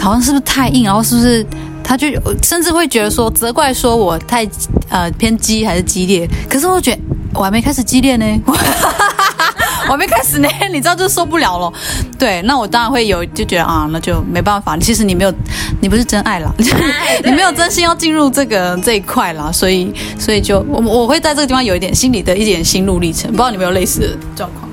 [0.00, 1.46] 好像是不是太硬，然后是不是
[1.84, 2.08] 他就
[2.42, 4.48] 甚至会觉得说责怪说我太
[4.88, 6.98] 呃偏激还是激烈，可是我觉得
[7.34, 8.24] 我还没开始激烈呢。
[9.88, 11.72] 我还没开始呢， 你知道就受不了了。
[12.18, 14.76] 对，那我当然会有就觉得啊，那就没办法。
[14.78, 15.32] 其实你没有，
[15.80, 16.52] 你不是真爱啦，
[17.24, 23.30] 你没有真心要进入这个这一块啦，所以所以就我我会在这个地方有一点心里的一点心路历程。
[23.30, 24.68] 不知道你有没有类似的状况？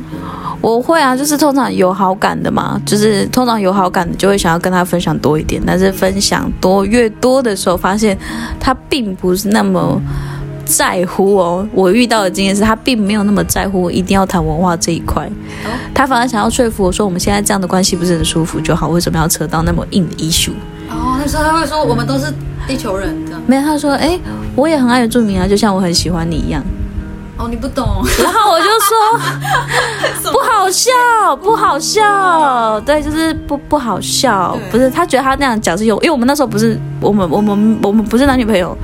[0.61, 8.17] 我会啊，就是通常有好感的嘛，就是通常有好感的就会想要跟他分享多一点，但是分享多越多的时候，发现
[8.59, 10.01] 他并不是那么。
[10.69, 15.27] 在乎哦，我遇到的经验是他并没有那么在乎，我一定要谈文化这一块，
[15.93, 20.51] 他反而想要说服我说，我们现在这样的关系不是很舒服就好，为什么要扯到那么硬的 issue？
[20.89, 22.31] 哦，那时候他会说我们都是
[22.67, 24.19] 地球人的，没有，他说哎，
[24.55, 26.63] 我也很爱原住民啊，就像我很喜欢你一样。
[27.39, 30.91] 哦，你不懂，然后我就说 不好笑，
[31.41, 38.77] 不好笑，对，就是不不好笑，不是他觉得他那样讲是有，因为我们那时候不是我们我们我们不是男女朋友。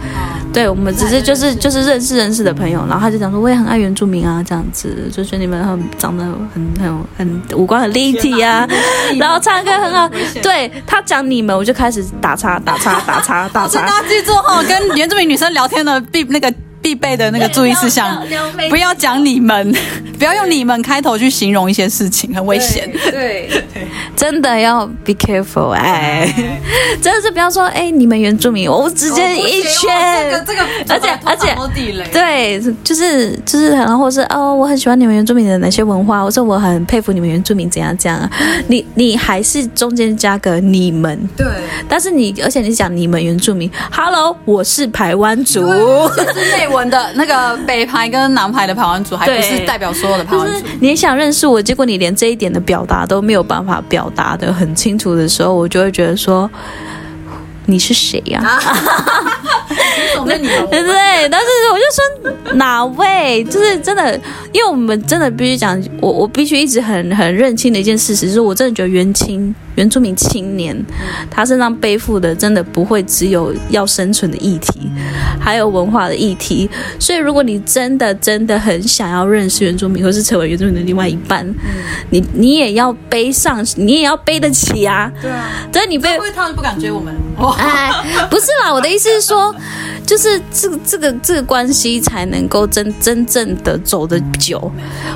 [0.53, 8.65] 对，我们只是就是就是认识认识的朋友，然后他就讲说，我也很爱原住民啊，这样子，就觉得你们很长得很很很五官很立体啊，
[9.19, 10.09] 然后唱歌很好。
[10.41, 13.81] 对，他讲你们，我就开始打叉打叉打叉 打叉。
[13.81, 16.53] 大家记住哈，跟原住民女生聊天的必那个。
[16.85, 18.23] 必备的那个注意事项，
[18.69, 19.73] 不要讲你们，
[20.19, 22.87] 不要用你们开头去形容一些事情，很危险。
[23.09, 23.49] 对，
[24.15, 26.31] 真的要 be careful，哎，
[27.01, 31.55] 真的是不要说，哎，你们原住民，我直接一圈，这个这个，而且而且，
[32.13, 38.29] 对，就是就是，然后是哦，我很喜欢你们原住民的哪些文化，我说我很佩服你们原住民怎样怎样，
[38.67, 41.47] 你你还是中间加个你们，对，
[41.89, 45.65] 但是你而且你讲你们原住民，Hello，我是排湾族。
[46.75, 50.51] 文的那个北排跟南排的排湾组，还不是代表所有的排湾组。
[50.53, 56.49] 就是你想认识我，结果你连这一点的表达都没有办法表达的很清楚的时候，我就会觉得说，
[57.65, 58.59] 你是谁呀？
[60.13, 60.69] 什么 你们？
[60.69, 64.15] 对对，但是我就说哪位，就是真的，
[64.51, 70.75] 因为我们真的必须讲，我我必须一直很很认清的一件事实，就是我真的觉得原青原住民青年，
[71.29, 74.89] 他身上背负的真的不会只有要生存的议题，
[75.39, 76.69] 还有文化的议题。
[76.99, 81.45] 所以，如果你真的真的很想要认识原住民，或是成为原住民的另外一半，
[82.09, 85.11] 你你也要背上，你也要背得起啊。
[85.21, 87.13] 对啊，对，你背，因为他们不敢追我们。
[87.57, 87.91] 哎，
[88.29, 89.53] 不是啦，我的意思是说。
[90.05, 94.71] 就是这个这个这个关系才能够真真正的走得久。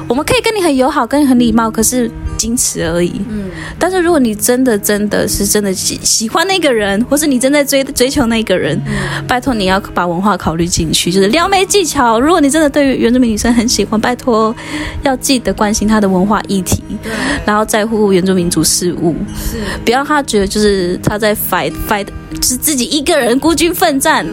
[0.08, 3.22] 我们可以跟你很友好，跟你很礼貌，可是仅此而已。
[3.30, 3.52] 嗯。
[3.78, 12.20] 但是如果你真的真的是真的喜喜欢那个人，或是你正在追追求那个人，嗯、拜托你要把文化考虑进去，就是撩妹技巧。
[12.20, 14.56] 如果你真的对于原住民女生很喜欢，拜托
[15.04, 17.12] 要记得关心她的文化议题，对
[17.46, 22.08] 然后在乎原住民族事务，是，不要让他觉得就是他在 fight fight。
[22.44, 24.24] 是自己一个人孤军奋战，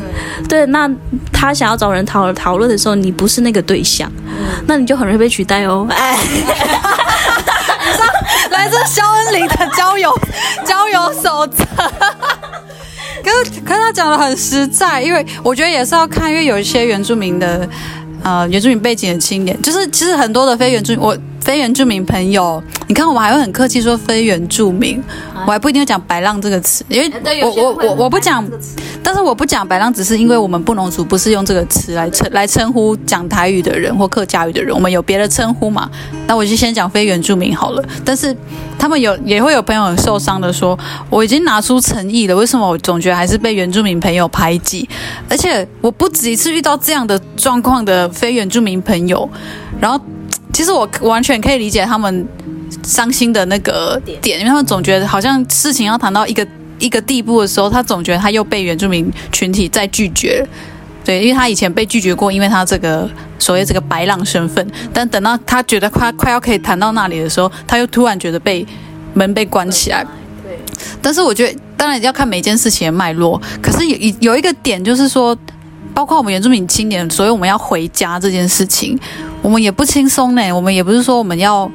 [0.46, 0.88] 对，对，那
[1.32, 4.34] 他想要找人讨讨论的时候，你不是那个对象，嗯、
[4.66, 5.86] 那你就很容易被取代哦。
[5.88, 6.14] 哎，
[8.57, 10.11] 来自肖恩林的交友
[10.64, 11.62] 交友守则，
[13.22, 17.68] 可是可是他讲的很实在，因为我觉得也是要看，因为有一些原住民的
[18.26, 21.16] 呃原住民背景的青年，就是其实很多的非原住民我。
[21.46, 25.00] 非原住民朋友，你看我们还会很客气说非原住民，
[25.46, 27.08] 我还不一定要讲白浪这个词，因为
[27.40, 28.44] 我我我我不讲，
[29.00, 35.88] 但是我不讲白浪，只是因为我们布农族不是用这个词来称来称呼讲台语的人或客家语的人，我们有别的称呼嘛。
[36.26, 37.84] 那我就先讲非原住民好了。
[38.04, 38.36] 但是
[38.76, 40.76] 他们有也会有朋友很受伤的说，
[41.08, 44.88] 我已经拿出诚意了，为什么我总觉得还是被原住民朋友排挤？
[45.28, 49.30] 而且我不止一次遇到这样的状况的非原住民朋友，
[49.80, 50.00] 然后。
[50.52, 52.26] 其实我完全可以理解他们
[52.82, 56.46] 伤心的那个点，因为他们总觉得好像事情要谈到一个
[56.78, 60.48] 一个地步的时候，他总觉得他又被原住民群体再拒绝了。
[61.04, 63.06] 对，因为他以前被拒绝过，因为他这个
[63.38, 68.66] 所谓这个白浪身份，但等到他觉得快快要可以谈到那里的时候，他又突然觉得被
[69.12, 70.02] 门被关起来。
[70.42, 70.58] 对，
[71.02, 75.36] 但是我觉得当然要看每件事情的脉络，可是有有一个点就是说。
[75.97, 78.99] 包括我们原住民青年，所以我们要回家这件事情，
[79.40, 80.53] 我们也不轻松呢。
[80.53, 81.70] 我们也不是说我们要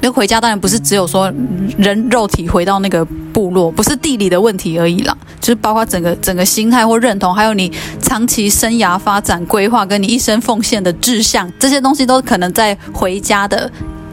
[0.00, 1.30] 那回家，当然不是只有说
[1.76, 13.70] 人肉体回到那个部落，不是地理的问题而已啦，就是包括整个整个心态或认同，还有你长期生涯发展规划，跟你一生奉献的志向，这些东西都可能在回家的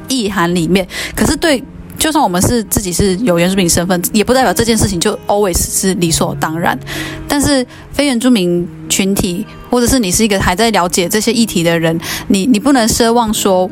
[0.10, 0.86] 意涵里面。
[1.16, 1.64] 可是对。
[2.00, 6.80] 就算我们是自己是有原住民身份，也不代表这件事情就 always 是理所当然。
[7.28, 13.70] 但是非原住民群体，或者是你是一个还在了解这些议题的人，你你不能奢望说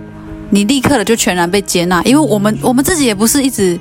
[0.49, 3.79] 你立刻的就全然被接纳，因为我们我们自己也不是一直，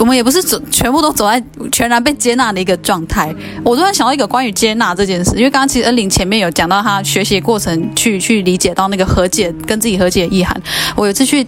[0.00, 3.34] 我们也不是走全部都走在全然被接纳的一个状态。
[3.62, 10.60] 我突然想到一个关于接纳这件事，因为刚刚其实恩玲前面有讲到她学习过程去去理解到那个和解跟自己和解的意涵，
[10.96, 11.46] 我有次去。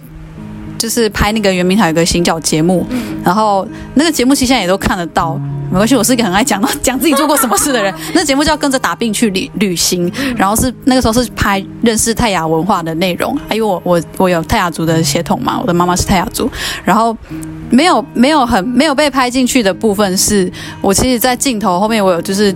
[0.77, 2.85] 就是拍那个圆明台有个行脚节目，
[3.23, 5.35] 然后那个节目其实现在也都看得到，
[5.71, 5.95] 没关系。
[5.95, 7.93] 我是一个很爱讲到 讲自己做过什么事的人。
[8.13, 16.49] 那节目叫跟着打病去旅旅行，然后是那个时候是拍认识泰雅文化的内容，因为我我我有泰雅族的血统嘛，我的妈妈是泰雅族，
[16.83, 17.15] 然后
[17.69, 20.51] 没有没有很没有被拍进去的部分是，
[20.81, 22.53] 我其实，在镜头后面我有就是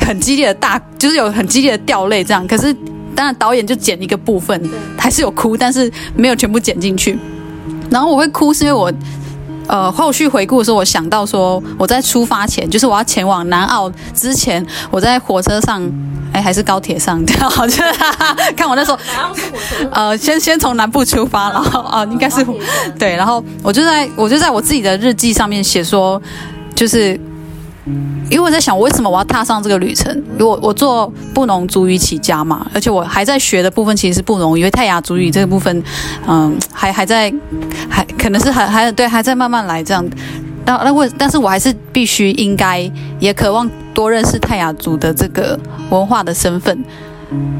[0.00, 2.74] 很激烈的大，就是有很激烈的掉泪这样，可是
[3.14, 4.60] 当然导演就剪一个部分，
[4.98, 7.16] 还是有哭，但是没有全部剪进去。
[7.94, 8.92] 然后我会哭，是因为我，
[9.68, 15.80] 呃，后续回顾的时候，我想到说，我在出发前，就是我要前往南澳之前，我在火车上，
[16.32, 18.98] 哎，还是高铁上，对，哈哈 看我那时候，
[19.92, 22.44] 呃，先先从南部出发，然后啊、呃，应该是
[22.98, 26.20] 对，然后我就在我就在我自己的日记上面写说，
[26.74, 27.18] 就是。
[28.30, 30.10] 因为我在想，为什么我要踏上这个旅程？
[30.32, 35.82] 因为我我做布农族语起家嘛，而且我还在学的部分其实是布农语，因为泰雅族语这个部分，
[36.26, 37.32] 嗯，还还在，
[37.88, 40.04] 还可能是还还对，还在慢慢来这样。
[40.64, 45.58] 但那我，但是我还是必须应该也渴望多认识泰雅族的这个
[45.90, 46.82] 文化的身份。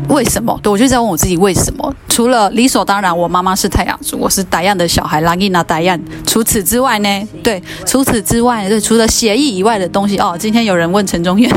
[0.09, 0.59] 为什么？
[0.63, 1.93] 对，我就在问我自己为什么？
[2.09, 5.99] 除了理所当然，我妈妈是太阳族，我是达样的小孩，拉吉娜达样。
[6.27, 7.29] 除此之外呢？
[7.43, 10.37] 对，除此之外，对，除了协议以外的东西哦。
[10.39, 11.51] 今天有人问陈中原，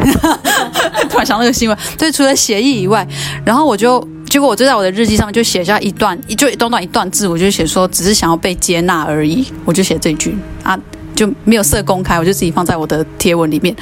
[1.10, 1.78] 突然想到那个新闻。
[1.98, 3.06] 对，除了协议以外，
[3.46, 10.80] 然后我就结果我就在我的日记上面就写下一段，就短短一段字，我就写说只是想要被接纳而已，我就写这句啊。
[11.18, 13.76] 就没有设公开，我就自己放在我的贴文里面，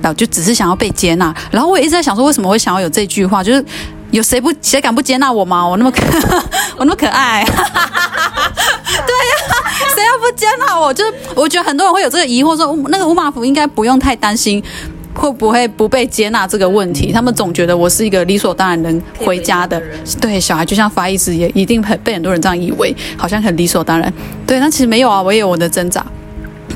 [0.00, 1.32] 然后就只是想要被接纳。
[1.50, 3.44] 然后我也一直在想说，为什么会想要有这句话？
[3.44, 3.62] 就是
[4.10, 5.68] 有谁不谁敢不接纳我吗？
[5.68, 6.00] 我那么可，
[6.78, 7.62] 我那么可爱， 对呀、
[9.50, 9.54] 啊，
[9.94, 10.92] 谁要不接纳我？
[10.94, 14.62] 就是我觉得很多人会有这个疑惑说，说那个五马福应该不用太担心。
[15.14, 19.82] 会不会不被接纳这个问题，他们总觉得我是一个理所当然能回家的。
[20.20, 24.12] 对，小孩就像发一直也一定很被很多人这样以为，好像很理所当然。
[24.46, 26.06] 对，但其实没有啊，我也有我的挣扎。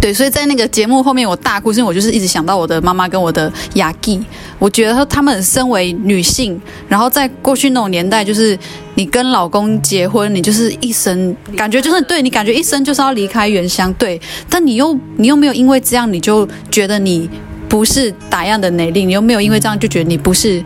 [0.03, 4.21] 对，所以在那个节目后面，我大哭，是因为我就是一直想到我的妈妈跟我的雅纪。
[4.59, 8.59] 我觉得说他们身为女性，然后在过去那种年代，就是
[8.97, 14.21] 你跟老公结婚，你就是一生感觉就是对你感觉一生就是要离开原乡，对。
[14.51, 17.31] 但你又你又没有因为这样你就觉得你
[17.69, 20.61] 不是打样的能力，你又没有因为这样就觉得你不是。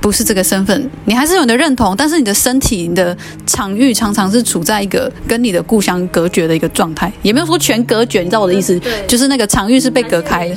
[0.00, 8.80] 不是这个身份，你还是有你的认同，但是你的身体、你的场域常常是处在一个跟你的故乡隔绝的一个状态，也没有说全隔绝，你知道我的意思？
[9.06, 10.56] 就是那个场域是被隔开的。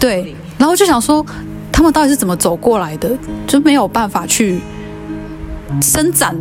[0.00, 1.24] 对，然后就想说，
[1.70, 3.10] 他们到底是怎么走过来的？
[3.46, 4.58] 就没有办法去
[5.82, 6.34] 伸展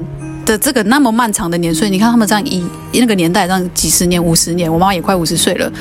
[0.45, 1.89] 的这个那么漫长的年岁。
[1.89, 2.63] 你看他们这样一
[2.93, 5.71] 那个年代，这样几十年、五十年，我妈妈也快五十岁了。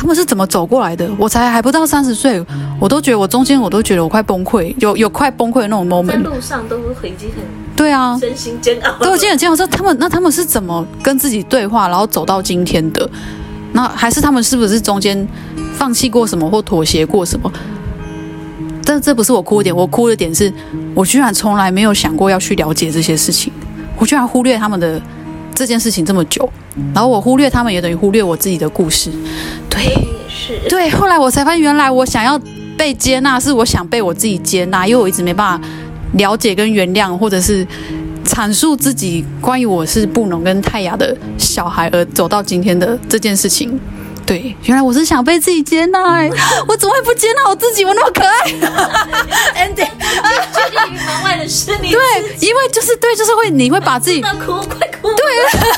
[0.00, 1.10] 他们是怎么走过来的？
[1.18, 2.40] 我才还不到三十岁，
[2.78, 6.06] 我都觉得我中间我都觉得我快崩溃，有有快崩溃的那种 moment。
[6.06, 7.38] 在路上都是已经很
[7.74, 8.92] 对啊，身心煎熬。
[9.04, 13.10] 都已经很煎熬说他们，那他们是怎么跟自己对话，然后走到今天的？
[13.72, 15.26] 那还是他们是不是中间
[15.74, 17.52] 放弃过什么或妥协过什么？
[18.84, 20.50] 但这不是我哭的点，我哭的点是
[20.94, 23.52] 我居然从来没有想过要去了解这些事情，
[23.98, 25.02] 我居然忽略他们的。
[25.58, 26.48] 这件事情这么久，
[26.94, 29.10] 然后我忽略他们，也等于忽略我自己的故事。
[29.68, 29.92] 对，
[30.28, 30.56] 是。
[30.68, 32.40] 对，后来我才发现，原来我想要
[32.76, 35.68] 被接纳，是我想被我自己接纳，因为我一直没办法
[36.12, 37.66] 了解跟原谅，或者是
[38.24, 43.80] 阐述自己关于我是布农跟泰雅的小孩而走到今天的这件事情。
[44.24, 46.30] 对，原来我是想被自己接纳，欸，
[46.68, 47.82] 我怎么会不接纳我自己？
[47.82, 48.44] 我那么可爱，
[49.66, 51.90] Andy，决定于门外的是你。
[51.90, 51.98] 对，
[52.40, 54.87] 因为就是对，就是会，你会把自己哭，快哭，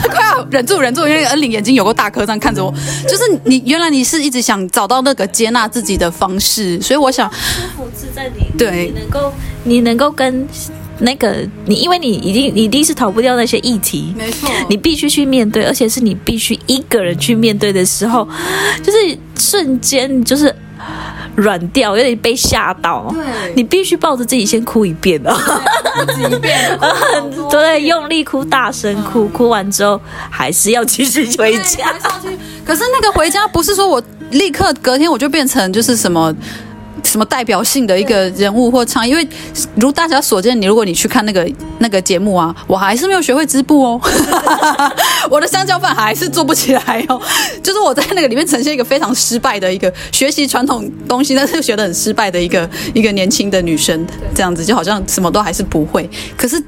[0.01, 2.73] 对， 快要忍住，忍住，因为恩玲眼睛有个大颗，这样看着我，
[3.09, 9.33] 就是你原来你是一直想找到那个接纳自己的方式，所以我想舒服自在你，对，你能够，
[9.65, 10.47] 你能够跟。
[11.03, 11.35] 那个
[11.65, 18.29] 你，因为你已经你一定是逃不掉那些议题，没错，你必须去面对，而且是你必须一个人去面对的时候，
[18.83, 20.55] 就是瞬间就是
[21.41, 23.12] 软掉，有点被吓到。
[23.12, 25.34] 对，你必须抱着自己先哭一遍哦，
[26.07, 26.78] 哭一遍，
[27.51, 31.95] 对， 用力哭，大声哭，哭完之后还是要继续回家。
[32.64, 36.34] 可是那个回家不是说我立刻隔天我就变成就是什么。
[37.05, 39.09] 什么代表性的一个人物或唱？
[39.09, 39.26] 因为
[39.76, 41.48] 如大家所见，你如果你去看那个
[41.78, 44.01] 那个节目啊，我还是没有学会织布哦，
[45.30, 47.20] 我的香蕉饭还是做不起来哦。
[47.62, 56.09] 就是我在那个里面呈现一个非常失败的一个学习传统东西，但是学得很失败的一个一个年轻的女生，这样子就好像什么都还是不会。
[56.36, 56.62] 可是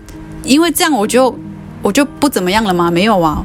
[0.44, 1.36] 因为这样，我就
[1.82, 2.90] 我就不怎么样了吗？
[2.90, 3.44] 没有啊。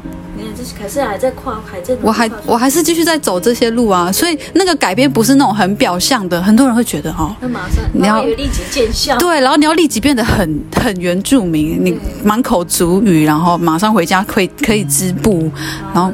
[0.80, 15.50] 可是还在跨，还在我还我还是继续在走这些路啊，所以那个改变不是那种很表象的，很多人会觉得哦，那马上你要立即见效，对，然后你要立即变得很很原住民，你满口族语，然后马上回家可以可以织布，
[15.94, 16.12] 然后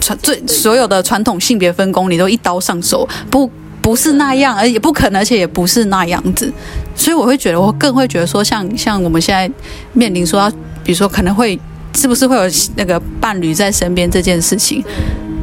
[0.00, 6.52] 传最所有的传统性别分工你都一刀上手，不不是那样，而也不可能，而且也不是那样子，
[6.94, 9.50] 所以我会觉得，我更会觉得说像，像像我们现在
[9.92, 10.50] 面临说要，
[10.82, 11.58] 比如说可能会。
[11.96, 12.42] 是不是会有
[12.76, 14.84] 那个伴侣在身边这件事情？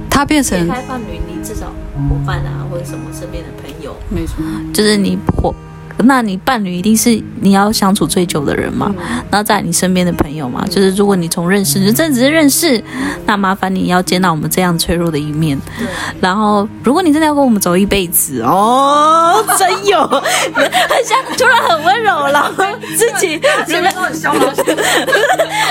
[0.10, 1.74] 他变成开伴侣，你至少
[2.08, 4.36] 伙伴啊，或者什么身边的朋友，没错，
[4.72, 5.54] 就是你伙。
[5.98, 8.94] 那你伴侣一定是你要相处最久的人嘛？
[9.32, 12.84] 然后在你身边的朋友嘛，就是如果你从认识，就真的只是认识，
[13.26, 15.58] 那麻烦你要接纳我们这样脆弱的一面。
[16.20, 22.52] 然后，如果你真的要跟我们走一辈子哦， 真有，很像突然很温柔了，
[22.98, 24.66] 自己这边都很嚣张，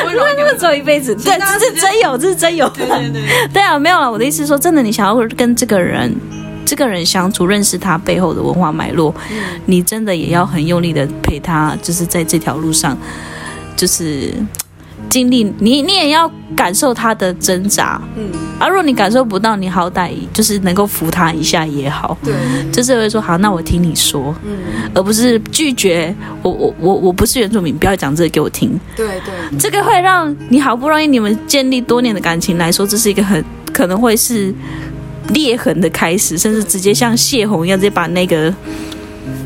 [0.06, 4.10] 温柔走一辈子，对，这是真有，这是真有，对对对，对啊，没有了。
[4.10, 6.14] 我的意思是说，真的，你想要跟这个人。
[6.64, 9.36] 这个人相处，认识他背后的文化脉络，嗯、
[9.66, 12.96] 你真的也要很用力的陪他，就是在这条路上，
[13.76, 14.32] 就是
[15.10, 18.00] 经历你，你也要感受他的挣扎。
[18.16, 22.16] 嗯，而、啊、若你感受不到，你好歹就是能够扶他一下也好。
[22.24, 22.32] 对，
[22.70, 28.78] 就是会说好，那我听你说，嗯，而不是拒绝我，我我我不是原住民，不要讲这个给我听。
[28.96, 34.54] 对对，这个会让你好不容易你们建立多年的感情来说，这是一个很可能会是。
[35.32, 38.52] 裂痕的开始，甚至直接像泄洪一样，直接把那个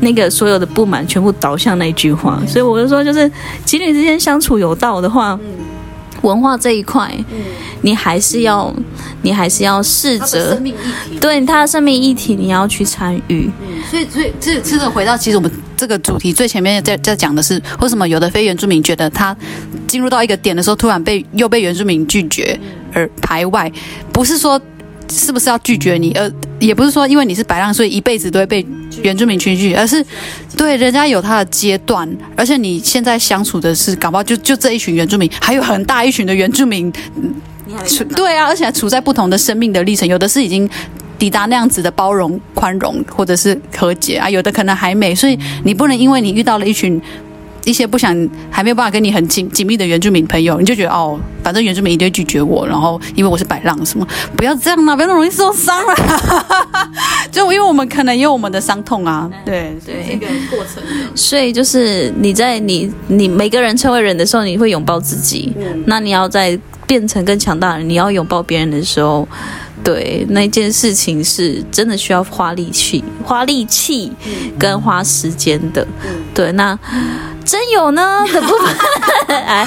[0.01, 2.41] 那个所有的不满全部导向那句话。
[2.47, 3.29] 所以我就说，就是
[3.65, 5.39] 情侣之间相处有道的话，
[6.23, 7.11] 文化这一块，
[7.81, 8.73] 你还是要，
[9.21, 10.59] 你还是要试着
[11.21, 13.49] 对他的生命议题，你要去参与。
[13.89, 19.35] 所以，所以这这个回到，其实我们这个主题最前面在在讲的是，为什么有的非原住民觉得他
[19.87, 22.59] 进入到一个点的时候，突然被又被原住民拒绝
[22.93, 23.71] 而排外，
[24.11, 24.59] 不是说。
[25.09, 28.65] 是不是要拒绝你，而也不是说因为你是白浪，所以一辈子都会被
[29.01, 30.03] 原住民群拒绝，而是
[30.55, 36.91] 对人家有他的阶段，而且你现在相处的是，搞不好就就这一群原住民，还有很大一群的原住民，
[37.87, 40.69] 处对啊，而且还处在不同的生命的历程，有的是已经
[41.17, 47.01] 抵达那样子的包容、宽容，或者是和解啊，有的可能还没，所以你不能因为你遇到了一群。
[47.67, 48.15] 一些不想
[48.49, 54.07] 还没有办法跟你很紧紧密的原住民朋友，你就觉得哦，反正原住民一定会拒绝我，然后因为我是摆浪什么，
[54.37, 56.89] 不要这样嘛，不要那么容易受伤啊！
[57.29, 60.81] 就因为我们可能也有我们的伤痛啊，对对，这个过程。
[61.13, 66.57] 所以就是你在你你每个人成为人的时候，你会拥抱自己，嗯、那你要在
[66.87, 69.27] 变成更强大的人，你要拥抱别人的时候。
[69.83, 74.11] 对，那件事情是真的需要花力气、花力气
[74.59, 75.87] 跟花时间的。
[76.33, 76.77] 对，那
[77.45, 78.75] 真有呢的部分，
[79.45, 79.65] 哎，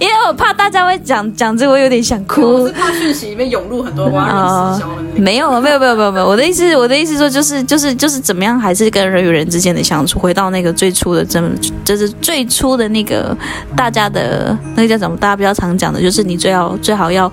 [0.00, 2.40] 因为我怕大家会讲讲这个，我有点想哭。
[2.40, 4.88] 我是怕讯息里面涌入很多挖人私消。
[5.14, 6.26] 没有，没有，没有，没有，没有。
[6.26, 11.48] 我的意思，我的意思说，就是，就是，就是怎么样，还是跟人与人之间的相处，回到那个最初的，这么，
[11.84, 13.36] 就是最初的那个
[13.76, 15.16] 大家的那个叫什么？
[15.18, 17.32] 大家比较常讲的，就是你最好最好要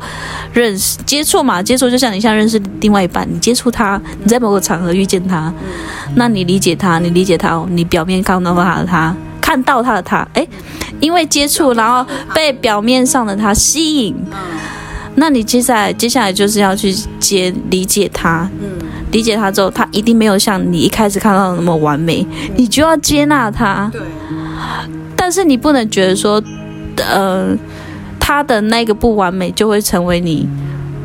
[0.53, 2.17] 认识、接触嘛，接触就像你。
[2.27, 5.53] 像认识另外一半，你接触他，你在某个场合遇见他，
[6.15, 10.45] 那你理解他，你理解他，你表面看到他的他，看到他的他，诶，
[10.99, 14.13] 因为接触，然后被表面上的他吸引，
[15.15, 18.49] 那你接下来接下来就是要去接理解他，
[19.11, 22.25] 理解他之后，他一定没有像你一开始看到的那么完美，
[22.57, 23.89] 你就要接纳他，
[25.15, 26.43] 但是你不能觉得说，
[26.97, 27.55] 呃，
[28.27, 30.45] 他的那个不完美就会成为你。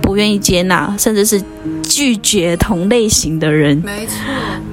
[0.04, 1.40] 不愿意接纳，甚至是
[1.84, 3.80] 拒绝同类型的人。
[3.82, 4.14] 没错，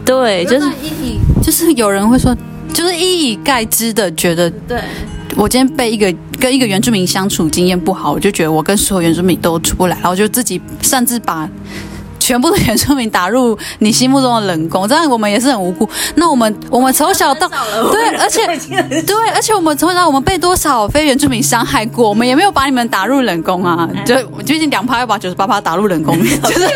[0.04, 2.36] 对，就是一以，就是有人会说，
[2.74, 4.82] 就是一以概之的觉得，对，
[5.38, 11.47] 我今天被一个跟一个原住民相处经验不好，我就觉得我跟所有原住民都出不来，然后就自己擅自把。
[12.30, 15.89] 全部的原住民打入你心目中的冷宫，这样我们也是很无辜。
[16.13, 17.49] 那我们我们从小到
[17.91, 18.45] 对，而且
[19.01, 23.89] 对，而且我们从小我们被多少非原住民伤害过，我们也没有把你们打入冷宫啊。
[24.05, 24.15] 就
[24.45, 26.67] 最近两趴要把九十八趴打入冷宫， 就是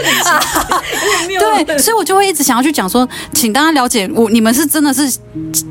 [1.38, 5.08] 对，所以我就会一直想要去讲说，请大家了解我，你们是真的是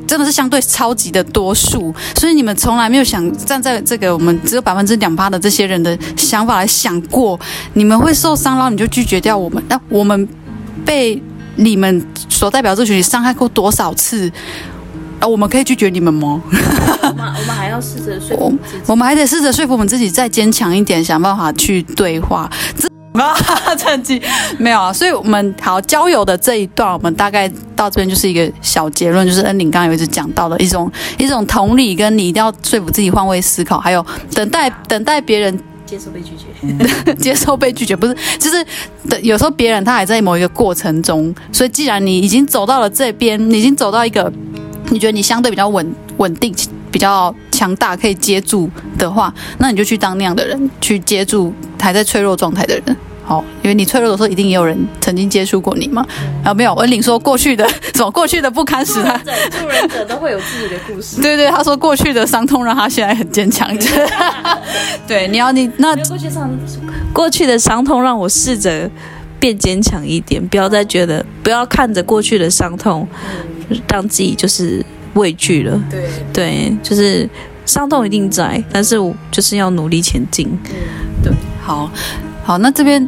[0.07, 7.37] 真的是相对超级的多数，所以你们从来没有想站在这个我们只有百分之两趴的这些人的想法来想过，
[7.73, 9.61] 你们会受伤，然后你就拒绝掉我们。
[9.73, 10.27] 那我们
[10.85, 11.19] 被
[11.55, 14.31] 你们所代表这群体伤害过多少次？
[15.19, 16.39] 啊，我们可以拒绝你们吗？
[17.01, 18.53] 我们我们还要试着说服，
[18.85, 22.47] 我们还得试着说服我们自己，再坚强一点，想办法去对话。
[23.13, 23.33] 啊，
[23.75, 24.21] 趁机
[24.59, 34.05] 没有啊，所以我们好交友的这一段，我们大概到这边就是一个小结论，就是恩玲刚刚有一直讲到的一种一种同理，跟你一定要说服自己换位思考，还有
[34.35, 35.59] 等待等待别人。
[35.93, 38.65] 接受被拒绝， 接受被拒绝不是，就是
[39.21, 44.31] 有时候别人他还在某一个过程中，所以既然你已经走到了这边，你已经走到一个
[44.89, 46.51] 你觉得你相对比较稳稳定、
[46.91, 48.67] 比较强大可以接住
[48.97, 52.97] 的话，那你就去当那样的人，去接住还在脆弱状态的人。
[53.25, 56.05] 好，因为你脆弱的时候，一定也有人曾经接触过你嘛。
[56.43, 59.17] 啊，没有，恩玲说过去的 什么过去的不堪使他，
[59.49, 61.21] 助人者都会有自己的故事。
[61.21, 63.69] 对对，他说过去的伤痛让他现在很坚强。
[65.07, 66.49] 对，你要你那过去伤，
[67.13, 68.89] 过去的伤痛让我试着
[69.39, 73.07] 变坚强一点，不要再觉得，不要看着过去的伤痛，
[73.87, 75.81] 让自己就是畏惧了。
[75.89, 76.03] 对
[76.33, 77.29] 对，就是
[77.65, 80.49] 伤痛一定在，但是我就是要努力前进。
[81.23, 81.89] 对，好。
[82.43, 83.07] 好，那这边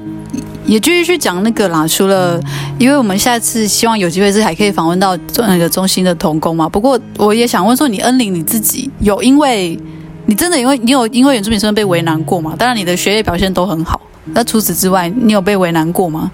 [0.65, 1.86] 也继续去讲那个啦。
[1.86, 2.39] 除了，
[2.79, 6.69] 因为我们下次希望有机会是还可以访问到那个中心的童工嘛。
[6.69, 9.77] 不过我也想问说，你恩玲你自己有因为
[10.25, 12.55] 你真的因为你有因为原住民身份被为难过吗？
[12.57, 16.31] 当然你的学业表现都很好，那除此之外，你有被为难过吗？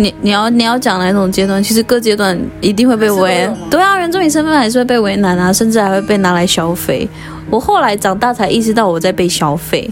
[0.00, 1.62] 你你要你要讲哪种阶段？
[1.62, 3.56] 其实各阶段一定会被为难。
[3.68, 7.06] 对啊，原住民身份还是会被为难啊，甚至还会被拿来消费。
[7.50, 9.90] 我后来长大才意识到我在被消费。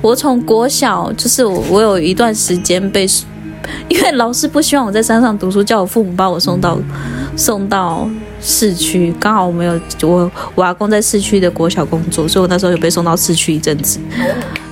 [0.00, 3.06] 我从国小就是我，我有一段时间被，
[3.88, 6.78] 因为老师不希望我在山上读书，叫我父母把我送到
[7.36, 8.08] 送到
[8.40, 9.12] 市区。
[9.20, 13.98] 刚好我没有我我阿公在市区的国小工作，所以我那时候有被送到市区一阵子。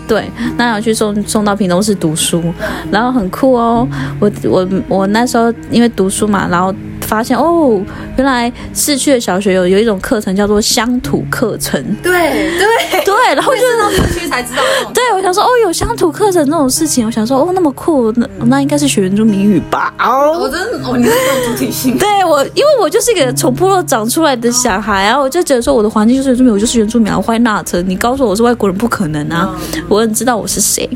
[0.07, 2.43] 对，那要去送送到屏东市读书，
[2.91, 3.87] 然后很酷哦。
[4.21, 6.75] 我我我那时候因为读书嘛，然后。
[7.07, 7.81] 发现哦，
[8.17, 11.81] 原来市区的小学有有一种课程叫做乡土课程。
[12.03, 12.13] 对
[12.59, 14.63] 对对，然后就是到市区才知道。
[14.93, 19.95] 对，我想说哦，有乡土课程这种事情，我想说哦，那么酷，那那应该是学原住民语吧？
[19.99, 21.97] 哦，我真的哦，你是有主体性。
[21.99, 27.73] 对我，因为我就是一个从部落长出来的小孩啊，我就觉得说我的环境就是原住民，我就是原住民啊，Why not？
[27.87, 29.55] 你告诉我我是外国人不可能啊，
[29.89, 30.89] 我很知道我是谁。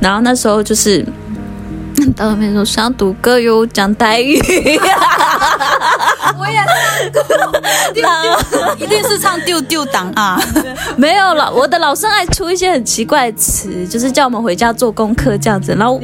[0.00, 1.04] 然后那时候就是。
[2.16, 4.38] 到后面说想读歌哟，讲台语。
[6.38, 6.58] 我也
[8.02, 10.40] 唱，一定是唱丢丢档啊！
[10.96, 15.74] 没有了，我的老师爱出一些很奇怪的词，就是叫我们回家做功课这样子。
[15.78, 16.00] 然后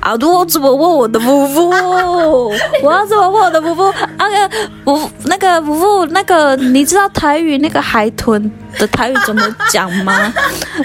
[0.00, 1.70] 啊，我怎么问我的夫妇？
[2.82, 3.92] 我要怎么问我的夫妇？
[4.18, 4.48] 那个
[4.84, 10.32] 夫那个夫妇那个，你知道台语那个海豚的台语怎么讲吗？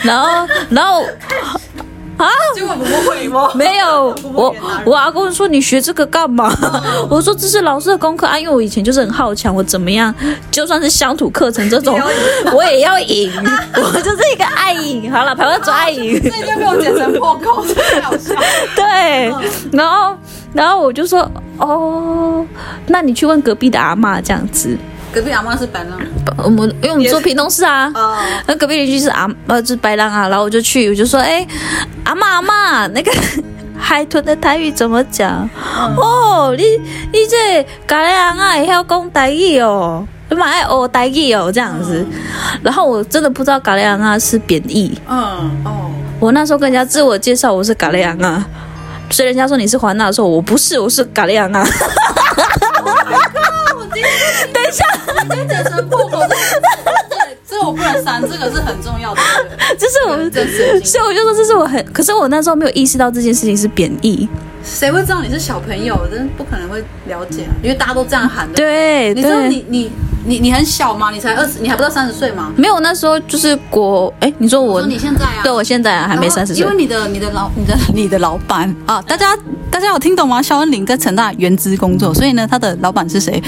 [0.04, 1.04] 然后，然后。
[2.20, 2.28] 啊！
[2.54, 3.50] 结果不会吗？
[3.56, 4.54] 没有，我
[4.86, 6.54] 我阿公说，你学这个干嘛？
[7.10, 10.14] 我说这是老师的功课啊，因为我以前就是很好强，我怎么样，
[10.52, 12.00] 就算是乡土课程这种，
[12.54, 13.32] 我也要赢，
[13.76, 15.12] 我就是一个爱赢。
[15.12, 18.36] 好了，排湾总爱赢，这就被我剪成破口，太好笑。
[18.76, 19.34] 对，
[19.72, 20.16] 然后
[20.52, 22.46] 然后我就说，哦，
[22.88, 24.78] 那你去问隔壁的阿嬷这样子。
[25.12, 26.00] 隔壁阿妈是白浪，
[26.38, 27.92] 我们因为我们做屏东市啊，
[28.46, 31.46] 那隔壁邻居是阿呃就是白浪啊，然后我就去，我就说，哎，
[32.04, 33.12] 阿妈阿妈，那个
[33.80, 35.50] 海豚的台语怎么讲？
[35.80, 36.64] 嗯、哦，你
[37.12, 42.06] 你这咖喱昂啊，也要讲台语哦，你蛮爱学台语哦，这样子。
[42.08, 44.96] 嗯、然后我真的不知道咖喱昂啊是贬义。
[45.08, 45.18] 嗯
[45.66, 45.90] 哦，
[46.20, 48.46] 我那时候跟人家自我介绍我是咖喱昂啊，
[49.10, 51.52] 所以人家说你是环娜的时候，我不是，我是咖喱昂
[54.54, 54.86] 等一下，
[55.24, 56.36] 你剪成破口，这
[57.50, 59.22] 这我不能删，这个是很重要的。
[59.78, 60.16] 就是我，
[60.84, 64.28] 所以我就说这是我很，可是我那时候没有意识到这件事情是贬义。
[64.70, 66.00] 谁会知道你是小朋友？
[66.12, 68.54] 真的不可能会了解，因为大家都这样喊的。
[68.54, 69.92] 对，你知道你你
[70.26, 71.10] 你你很小吗？
[71.10, 72.52] 你才二十，你还不到三十岁吗？
[72.56, 74.14] 没有，那时候就是国。
[74.20, 74.80] 哎，你说我？
[74.80, 75.42] 说你现在啊？
[75.44, 76.64] 对，我现在啊，还没三十岁。
[76.64, 79.36] 因为你的你的老你的你的老板啊，大家
[79.72, 80.40] 大家有听懂吗？
[80.40, 83.42] 肖恩林在成大原资工作，所以呢，他的老板是谁？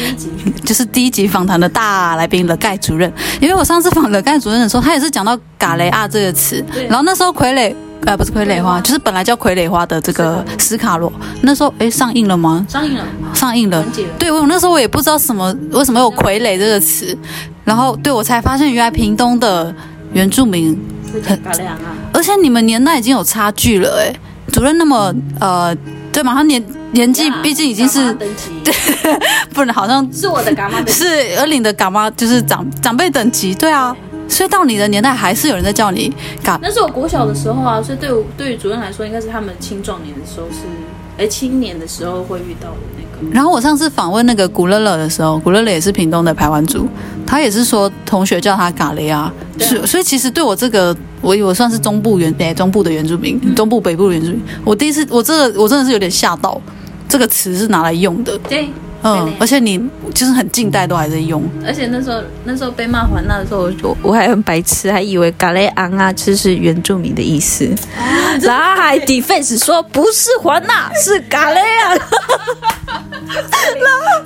[0.65, 3.11] 就是第一集访谈的大来宾了盖主任。
[3.39, 7.73] 因为我上次访了盖主任的时候，他也是讲到嘎雷啊这个词，然后那时候傀儡。
[8.05, 11.11] 呃，不是傀儡花，就是本来叫傀儡花的这个斯卡罗。
[11.41, 12.65] 那时候，哎，上映了吗？
[12.67, 13.83] 上映了，上映了。
[14.17, 17.15] 对，我那时候我也不知道什么为什么有傀儡这个词，
[17.63, 19.73] 然后对我才发现原来屏东的
[20.13, 20.75] 原住民
[21.23, 21.39] 很，
[22.11, 24.13] 而且你们年代已经有差距了，哎，
[24.51, 25.75] 主任那么呃，
[26.11, 26.33] 对嘛？
[26.33, 28.11] 他年年纪毕竟已经是，
[28.63, 28.73] 对，
[29.53, 31.05] 不能好像是我的干妈，是
[31.39, 33.95] 而领的干妈，就是长长辈等级，对啊。
[34.31, 36.11] 所以到你的年代还是有人在叫你
[36.41, 36.57] 嘎。
[36.61, 40.61] 那是我国小的时候啊，所以对我对于主任来说，应该是他们青壮年的时候是，
[41.17, 43.33] 哎，青年的时候会遇到的那个。
[43.33, 46.87] 然后我上次访问那个古乐乐的时候，古乐乐也是屏东的排湾族，
[47.27, 56.59] 他也是说同学叫他嘎雷啊，是、啊，所以其实对我这个，我我算是中部原哎中部的原住民，中部北部的原住民，我第一次我这个我真的是有点吓到，
[57.09, 58.37] 这个词是拿来用的。
[58.49, 58.69] 对。
[59.03, 59.79] 嗯，而且你
[60.13, 67.65] 就是很近代都还在用，而且那时候那时候被骂还那的时候，我我还很白痴，还以为嘎雷昂啊就是原住民的意思，
[67.97, 72.07] 啊、然后还 defense 说不是还那，是嘎雷昂， 然后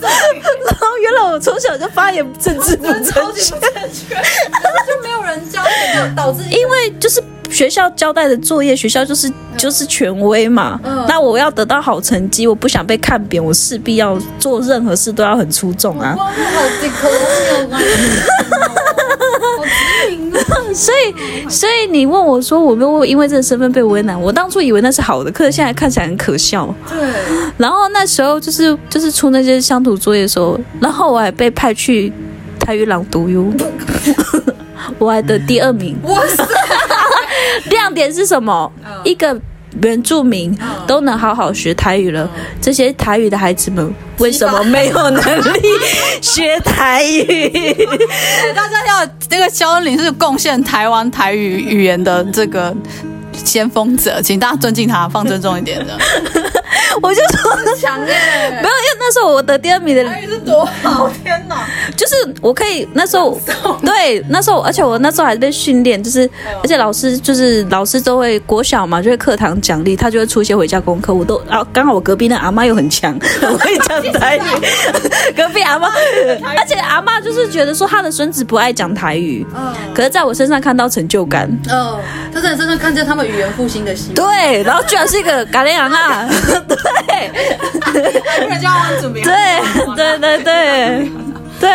[0.01, 3.11] 然后原来我从小就发言政治不正确，
[3.55, 7.23] 就没有人教你，导致因为就是。
[7.55, 10.77] 学校交代的作业，学校就是就是权威嘛。
[10.83, 16.13] 嗯、那我要得到好成绩，我不想被看扁，我势必要做任何事都要很出众啊。
[20.73, 24.21] 所以，所以你问我说，我没有因为这个身份被为难？
[24.21, 26.67] 我当初以为那是好的，可是现在看起来很可笑。
[26.89, 27.09] 对。
[27.57, 32.11] 然后那时候就是就是出那些乡土作业的时候，然后我还被派去
[32.59, 33.45] 台语朗读哟，
[34.99, 35.97] 我还得第二名。
[36.03, 36.45] 哇塞！
[37.69, 39.07] 亮点是什么？Oh.
[39.07, 39.39] 一个
[39.81, 42.31] 原住民都能好好学台语了，oh.
[42.61, 45.61] 这些台语的孩子们为什么没有能力
[46.21, 47.49] 学台语？
[48.55, 52.75] 大家要这个肖恩林是贡献台湾台语语言的这个
[53.33, 55.97] 先锋者，请大家尊敬他，放尊重一点的。
[57.01, 58.13] 我就说很强耶，
[58.49, 61.65] 没有，因为那时候我得第二名的台语是多好，天哪！
[61.95, 63.39] 就是我可以那时候
[63.83, 66.29] 对那时候，而且我那时候还在训练，就是
[66.61, 74.41] 而且老师就是老师都会国小嘛，就会课堂奖励，他就会出一些回家功课，我都然后刚好我隔壁那阿妈又很强， 我会讲台语，
[75.35, 75.89] 隔壁阿妈，
[76.57, 81.97] 而且阿妈就是觉得说他的孙子不爱讲台语，嗯，可是在我身上看到成就感，嗯，
[82.33, 86.27] 他在你身上看见他们语言复兴的希望，对，然后居然是一个嘎雷昂啊。
[87.07, 87.31] 对。
[89.23, 89.33] 对
[89.95, 91.11] 对对对
[91.59, 91.69] 对。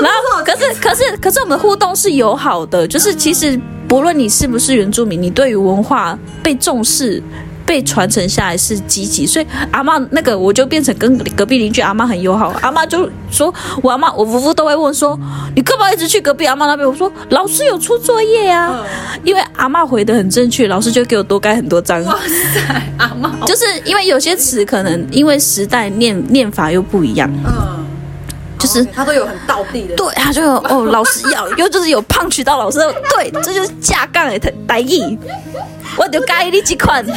[0.00, 3.58] 然后，可是可是可是我们的互动是友好的，就是其实
[3.88, 7.22] 不论你是不是原住民，你对于文化被重视，
[7.64, 12.54] 被传承下来是积极，所以阿嬷那个我就变成跟隔壁邻居阿妈很友好。
[12.60, 13.52] 阿嬷就说，
[13.82, 15.18] 我阿嬷我夫妇都会问说，
[15.54, 16.88] 你干嘛一直去隔壁阿妈那边？
[16.88, 18.84] 我说老师有出作业啊，
[19.24, 22.02] 因为阿嬷回的很正确，老师就给我多盖很多章。
[22.04, 27.30] 哇塞，阿嬷就是因为有些词可能因为时代念念法又不一样。
[27.44, 27.78] 嗯。
[28.58, 32.78] 就是他都有很道地的，对，他就有哦，老师要，又就是有胖渠道老师，
[33.10, 35.18] 对，这就是架杠的台语，
[35.96, 37.12] 我就介意你这款，你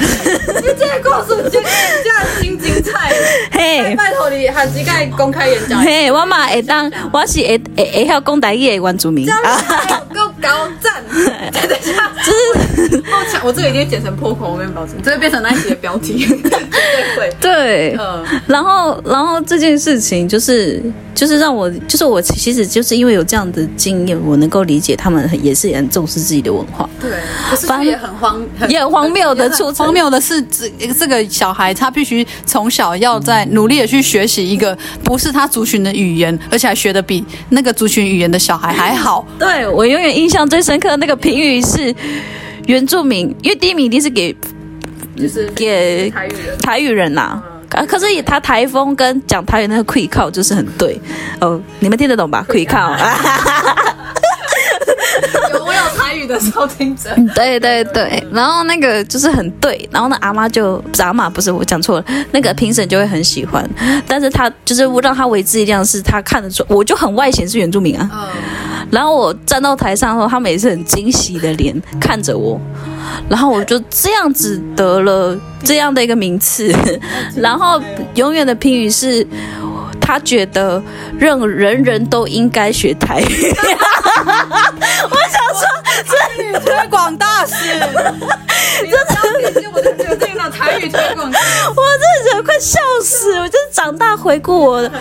[0.78, 3.14] 这个故事真真精精彩，
[3.52, 9.34] 嘿，拜托你下次该公开演讲，嘿，我嘛会当，我是会会会晓讲台语的原住民，够
[10.42, 11.04] 高赞，
[11.52, 12.35] 等一下，就是
[13.44, 16.26] 我这个一定剪成破口，我跟你保证，这会变成那一集的标题，
[17.16, 20.82] 对对，嗯，然后然后这件事情就是
[21.14, 21.36] 就是。
[21.46, 26.90] 让我就是我，其实就是因为有这样的经验，我能够理解他们也是很重视自己的文化。
[27.00, 27.12] 对，
[27.68, 29.72] 反正也很荒，也很 荒谬的出。
[29.74, 39.24] 荒谬的是，这这个小孩他必须从小要在努力的去学习一个不是他族群的语言，而且还学的比那个族群语言的小孩还好。
[39.38, 41.94] 对，我永远印象最深刻的那个评语是
[42.68, 44.36] 原住民，因为第一名一定是给，
[45.16, 47.44] 就是给台语人，台语人呐、啊。
[47.72, 47.86] 啊！
[47.86, 50.98] 可是以他台风跟讲台语那个 qui cao 就是很对
[51.42, 52.46] 哦，你们听得懂吧？
[52.50, 52.78] 气口。
[56.26, 57.10] 的收听者。
[57.34, 63.68] 对对对，然后那个就是很对，然后那阿妈就不是阿妈，不是我讲错了，那个评审就会很喜欢，
[64.08, 68.30] 但是他就是让他为之一亮，是他看得出，我就很外显是原住民啊。
[68.92, 72.60] 然后我站到台上后，他们也是很惊喜的脸看着我。
[73.30, 76.74] 然后我就这样子得了这样的一个名次，
[77.36, 77.82] 然后
[78.16, 79.26] 永远的评语是，
[80.06, 80.82] 他觉得
[81.18, 83.52] 任人人都应该学台语。
[85.10, 85.66] 我想说，
[86.06, 87.74] 台语推广大使，
[88.84, 89.16] 你的标
[89.52, 91.70] 题就我就决定了台语推广大使。
[91.70, 93.34] 我真的觉得快笑死！
[93.40, 94.92] 我真是长大回顾我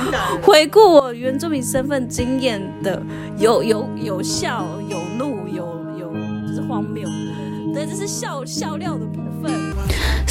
[0.42, 3.02] 回顾我原住民身份经验的
[3.36, 5.66] 有有有笑有怒有
[5.98, 6.14] 有
[6.48, 7.06] 就是荒谬。
[7.74, 9.73] 对，这是笑笑料的部分。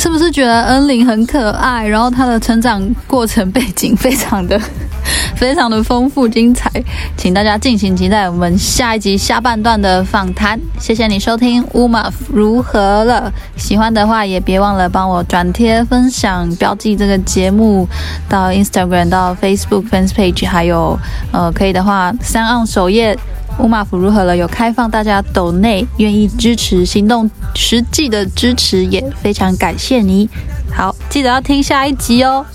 [0.03, 1.88] 是不是觉得恩玲很可爱？
[1.88, 4.59] 然后她的成长过程背景非常的、
[5.34, 6.69] 非常的丰富精彩，
[7.15, 10.59] 请大家敬请期待我们下一集下半段的访谈。
[10.77, 13.31] 谢谢你收听乌马夫如何了？
[13.55, 17.88] 喜欢的话也别忘了帮我转贴、分享、标记这个节目
[18.27, 20.99] 到 Instagram、到 Facebook Fans Page，还有
[21.31, 23.17] 呃，可以的话三岸首页。
[23.59, 24.35] 乌马府如何了？
[24.35, 30.30] 有开放大家抖内愿意支持行动，实际的支持也非常感谢你。
[30.71, 32.45] 好，记得要听下一集哦。